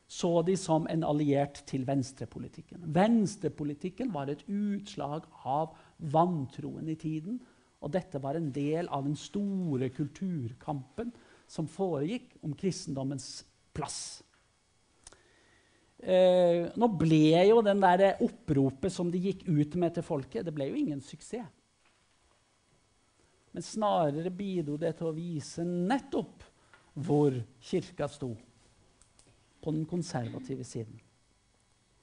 så 0.09 0.43
de 0.43 0.57
som 0.57 0.87
en 0.89 1.05
alliert 1.05 1.63
til 1.69 1.85
venstrepolitikken. 1.87 2.81
Venstrepolitikken 2.97 4.13
var 4.13 4.33
et 4.33 4.45
utslag 4.49 5.29
av 5.45 5.77
vantroen 5.99 6.89
i 6.89 6.97
tiden. 6.99 7.41
Og 7.83 7.93
dette 7.95 8.21
var 8.23 8.39
en 8.39 8.51
del 8.55 8.89
av 8.91 9.05
den 9.07 9.17
store 9.19 9.91
kulturkampen 9.95 11.13
som 11.49 11.69
foregikk 11.71 12.35
om 12.45 12.57
kristendommens 12.59 13.45
plass. 13.77 14.23
Eh, 15.99 16.69
nå 16.79 16.89
ble 16.95 17.39
jo 17.49 17.63
den 17.67 17.81
der 17.83 18.21
oppropet 18.23 18.93
som 18.95 19.11
de 19.11 19.19
gikk 19.23 19.47
ut 19.49 19.75
med 19.81 19.97
til 19.97 20.07
folket, 20.07 20.45
det 20.47 20.55
ble 20.55 20.69
jo 20.71 20.79
ingen 20.79 21.01
suksess. 21.03 21.49
Men 23.53 23.65
snarere 23.65 24.31
bidro 24.31 24.77
det 24.79 24.93
til 24.99 25.09
å 25.09 25.17
vise 25.17 25.65
nettopp 25.67 26.45
hvor 26.95 27.35
kirka 27.65 28.07
sto 28.11 28.29
på 29.63 29.73
den 29.75 29.87
konservative 29.89 30.65
siden. 30.65 31.01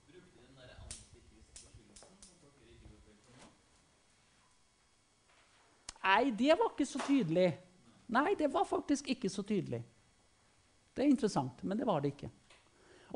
Brukte 0.10 0.42
den 0.42 0.56
der 0.58 0.74
antikristforskyldelsen 0.76 2.10
som 2.10 2.18
folk 2.42 2.60
ikke 2.74 2.92
går 3.06 3.18
for 3.24 3.36
nå? 3.40 3.48
Nei, 6.06 6.30
det 6.38 6.54
var 6.54 6.72
ikke 6.72 6.86
så 6.88 7.02
tydelig. 7.02 7.50
Nei, 8.14 8.36
det 8.38 8.52
var 8.54 8.68
faktisk 8.70 9.10
ikke 9.10 9.30
så 9.32 9.42
tydelig. 9.46 9.82
Det 10.96 11.04
er 11.04 11.10
interessant, 11.10 11.64
men 11.66 11.80
det 11.80 11.88
var 11.88 12.04
det 12.04 12.14
ikke. 12.14 12.30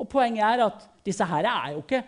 Og 0.00 0.08
Poenget 0.10 0.42
er 0.46 0.64
at 0.64 0.88
disse 1.06 1.24
her 1.28 1.46
er 1.46 1.76
jo 1.76 1.84
ikke 1.84 2.02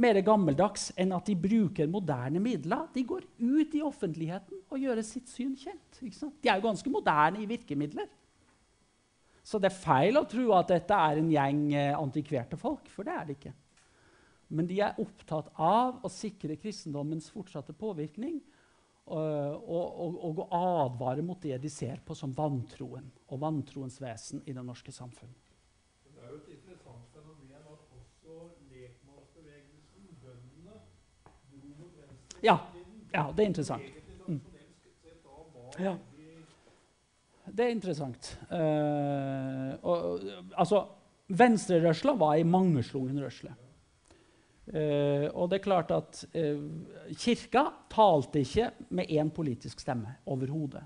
mer 0.00 0.20
gammeldags 0.22 0.90
enn 1.00 1.10
at 1.16 1.26
de 1.26 1.34
bruker 1.34 1.90
moderne 1.90 2.40
midler. 2.42 2.86
De 2.94 3.02
går 3.04 3.26
ut 3.40 3.74
i 3.74 3.82
offentligheten 3.82 4.62
og 4.70 4.78
gjør 4.78 5.02
sitt 5.06 5.28
syn 5.32 5.56
kjent. 5.58 5.98
De 5.98 6.48
er 6.48 6.60
jo 6.60 6.68
ganske 6.68 6.92
moderne 6.92 7.42
i 7.42 7.48
virkemidler. 7.50 8.06
Så 9.42 9.58
det 9.58 9.70
er 9.70 9.82
feil 9.82 10.20
å 10.20 10.28
tro 10.30 10.52
at 10.54 10.70
dette 10.70 10.94
er 10.94 11.18
en 11.18 11.30
gjeng 11.32 11.62
eh, 11.74 11.96
antikverte 11.96 12.58
folk, 12.60 12.86
for 12.92 13.08
det 13.08 13.16
er 13.16 13.26
det 13.26 13.36
ikke. 13.38 13.54
Men 14.54 14.68
de 14.68 14.78
er 14.84 14.98
opptatt 15.00 15.48
av 15.58 16.04
å 16.06 16.10
sikre 16.12 16.58
kristendommens 16.60 17.30
fortsatte 17.32 17.74
påvirkning 17.74 18.38
og, 19.06 19.68
og, 19.68 20.18
og, 20.24 20.38
og 20.38 20.54
advare 20.54 21.22
mot 21.22 21.40
det 21.42 21.58
de 21.62 21.70
ser 21.72 22.02
på 22.06 22.14
som 22.14 22.34
vantroen 22.36 23.08
og 23.28 23.40
vantroens 23.42 24.00
vesen 24.02 24.42
i 24.46 24.54
det 24.54 24.64
norske 24.64 24.92
samfunn. 24.94 25.32
Det 26.10 26.22
er 26.22 26.30
jo 26.30 26.38
et 26.42 26.52
interessant 26.54 27.08
fenomen 27.14 27.56
at 27.56 27.70
også 27.72 28.36
lekmannsbevegelsen, 28.70 30.12
bøndene, 30.22 30.76
dro 31.24 31.72
mot 31.80 31.96
venstre 31.96 32.44
Ja, 32.46 32.58
ja, 33.14 33.26
det 33.32 33.44
er 33.44 33.50
interessant. 33.54 33.90
Var 33.90 35.82
Ja. 35.82 35.96
Det 37.50 37.64
er 37.64 37.72
interessant. 37.74 38.38
Uh, 38.50 39.74
og, 39.82 40.20
altså, 40.54 40.84
Venstrerørsla 41.30 42.14
var 42.18 42.36
ei 42.38 42.44
mangeslungen 42.46 43.18
rørsle. 43.22 43.52
Eh, 44.70 45.26
og 45.34 45.48
det 45.50 45.58
er 45.58 45.64
klart 45.64 45.90
at 45.90 46.20
uh, 46.30 46.60
Kirka 47.18 47.64
talte 47.90 48.44
ikke 48.44 48.68
med 48.94 49.10
én 49.10 49.32
politisk 49.34 49.80
stemme 49.82 50.12
overhodet. 50.30 50.84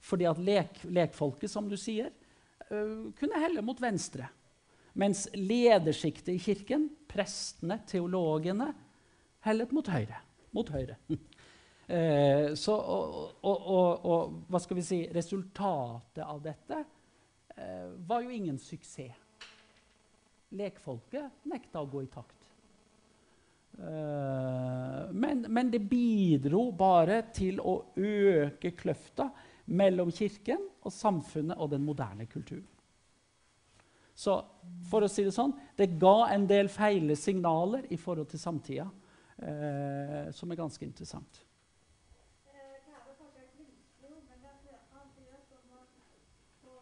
Fordi 0.00 0.24
at 0.30 0.40
lek, 0.40 0.80
lekfolket, 0.88 1.50
som 1.52 1.68
du 1.68 1.76
sier, 1.76 2.08
uh, 2.70 3.10
kunne 3.18 3.42
helle 3.42 3.64
mot 3.64 3.80
venstre. 3.82 4.30
Mens 4.98 5.26
ledersjiktet 5.36 6.32
i 6.32 6.40
kirken, 6.42 6.88
prestene, 7.10 7.82
teologene, 7.86 8.72
hellet 9.44 9.76
mot 9.76 9.92
høyre. 9.92 10.22
Mot 10.56 10.72
høyre. 10.74 10.96
Så, 11.88 12.74
og, 12.74 13.12
og, 13.48 13.62
og, 13.72 14.02
og, 14.04 14.32
hva 14.52 14.58
skal 14.60 14.76
vi 14.76 14.82
si, 14.84 14.98
resultatet 15.08 16.20
av 16.20 16.42
dette 16.44 16.82
var 18.04 18.26
jo 18.26 18.34
ingen 18.34 18.58
suksess. 18.60 19.16
Lekfolket 20.52 21.48
nekta 21.48 21.80
å 21.80 21.88
gå 21.88 22.02
i 22.04 22.10
takt. 22.12 22.37
Eh, 23.78 25.12
men, 25.12 25.44
men 25.48 25.70
det 25.70 25.84
bidro 25.90 26.70
bare 26.72 27.22
til 27.34 27.60
å 27.60 27.76
øke 27.96 28.74
kløfta 28.76 29.28
mellom 29.68 30.10
kirken 30.12 30.64
og 30.82 30.92
samfunnet 30.92 31.58
og 31.60 31.70
den 31.70 31.84
moderne 31.86 32.26
kulturen. 32.26 32.66
Så 34.18 34.34
for 34.90 35.04
å 35.06 35.08
si 35.10 35.22
det 35.22 35.30
sånn, 35.30 35.52
det 35.78 35.92
ga 36.00 36.26
en 36.34 36.46
del 36.50 36.66
feile 36.72 37.14
signaler 37.14 37.84
i 37.94 37.96
forhold 38.00 38.26
til 38.32 38.40
samtida, 38.42 38.88
eh, 39.38 40.32
som 40.34 40.50
er 40.50 40.58
ganske 40.58 40.82
interessant. 40.82 41.44
Eh, 42.48 42.82
Det 42.82 42.90
er 42.96 43.04
vel 43.06 43.14
kanskje 43.20 43.44
et 43.44 43.54
vilkår, 43.60 44.18
men 44.26 44.42
det 44.42 44.50
er 44.74 44.82
han 44.90 45.06
sier 45.14 45.38
som 45.46 45.62
at 45.78 45.92
på 46.64 46.74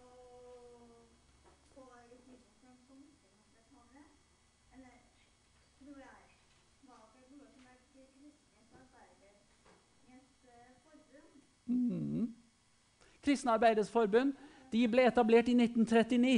på 1.76 1.84
justisministeren 2.14 2.78
som 2.88 3.04
utenriksdepartementet, 3.04 4.06
eller 4.72 4.96
tror 5.76 6.00
jeg, 6.06 6.20
var 6.88 7.04
det 7.20 7.28
noe 7.36 7.52
som 7.52 7.68
het 7.68 7.84
Kristent 7.92 8.72
Arbeidernes 8.80 9.52
Forbund. 10.86 11.36
Mm. 11.68 12.32
Kristne 13.26 13.56
Arbeiders 13.56 13.90
Forbund 13.92 14.36
de 14.72 14.86
ble 14.90 15.06
etablert 15.06 15.50
i 15.50 15.56
1939. 15.58 16.36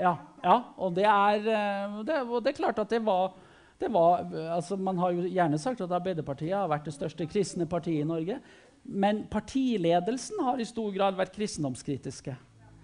Ja, 0.00 0.16
Ja, 0.46 0.56
og, 0.76 0.94
det 0.94 1.06
er, 1.08 1.46
eh, 1.50 1.98
det, 2.06 2.20
og 2.28 2.42
det 2.44 2.52
er 2.52 2.58
klart 2.60 2.78
at 2.78 2.90
det 2.92 3.00
var, 3.04 3.32
det 3.80 3.88
var 3.92 4.26
altså 4.54 4.76
Man 4.76 4.98
har 4.98 5.14
jo 5.16 5.24
gjerne 5.26 5.58
sagt 5.58 5.80
at 5.80 5.92
Arbeiderpartiet 5.92 6.54
har 6.54 6.68
vært 6.70 6.86
det 6.86 6.94
største 6.94 7.26
kristne 7.26 7.66
partiet 7.66 8.04
i 8.04 8.08
Norge. 8.08 8.38
Men 8.84 9.24
partiledelsen 9.30 10.42
har 10.44 10.60
i 10.60 10.68
stor 10.68 10.92
grad 10.94 11.16
vært 11.18 11.34
kristendomskritiske. 11.34 12.36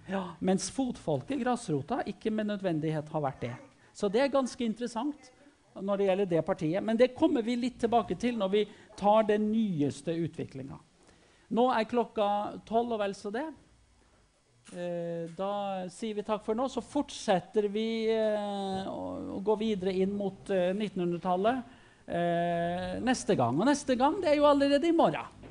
Ja, 0.09 0.23
mens 0.43 0.67
fotfolket, 0.73 1.39
grasrota, 1.39 2.01
ikke 2.05 2.31
med 2.31 2.49
nødvendighet 2.51 3.07
har 3.13 3.23
vært 3.23 3.45
det. 3.45 3.53
Så 3.95 4.09
det 4.11 4.19
er 4.19 4.33
ganske 4.33 4.65
interessant 4.65 5.29
når 5.79 5.97
det 5.97 6.07
gjelder 6.09 6.29
det 6.33 6.41
partiet. 6.45 6.83
Men 6.83 6.99
det 6.99 7.13
kommer 7.15 7.45
vi 7.45 7.55
litt 7.55 7.79
tilbake 7.79 8.17
til 8.19 8.35
når 8.37 8.51
vi 8.51 8.65
tar 8.99 9.23
den 9.29 9.47
nyeste 9.53 10.11
utviklinga. 10.25 10.75
Nå 11.53 11.67
er 11.69 11.89
klokka 11.89 12.27
tolv 12.65 12.95
og 12.95 13.03
vel 13.03 13.13
så 13.17 13.29
det. 13.33 13.45
Eh, 14.73 15.29
da 15.37 15.85
sier 15.93 16.17
vi 16.17 16.25
takk 16.25 16.41
for 16.45 16.57
nå. 16.57 16.65
Så 16.71 16.81
fortsetter 16.81 17.67
vi 17.73 18.09
eh, 18.09 18.89
å, 18.89 19.39
gå 19.43 19.57
videre 19.61 19.93
inn 19.93 20.15
mot 20.17 20.49
eh, 20.53 20.71
1900-tallet 20.73 21.77
eh, 22.07 22.97
neste 23.05 23.37
gang. 23.37 23.59
Og 23.59 23.69
neste 23.69 23.97
gang 23.99 24.17
det 24.23 24.33
er 24.33 24.39
jo 24.41 24.49
allerede 24.49 24.89
i 24.89 24.95
morgen. 24.95 25.42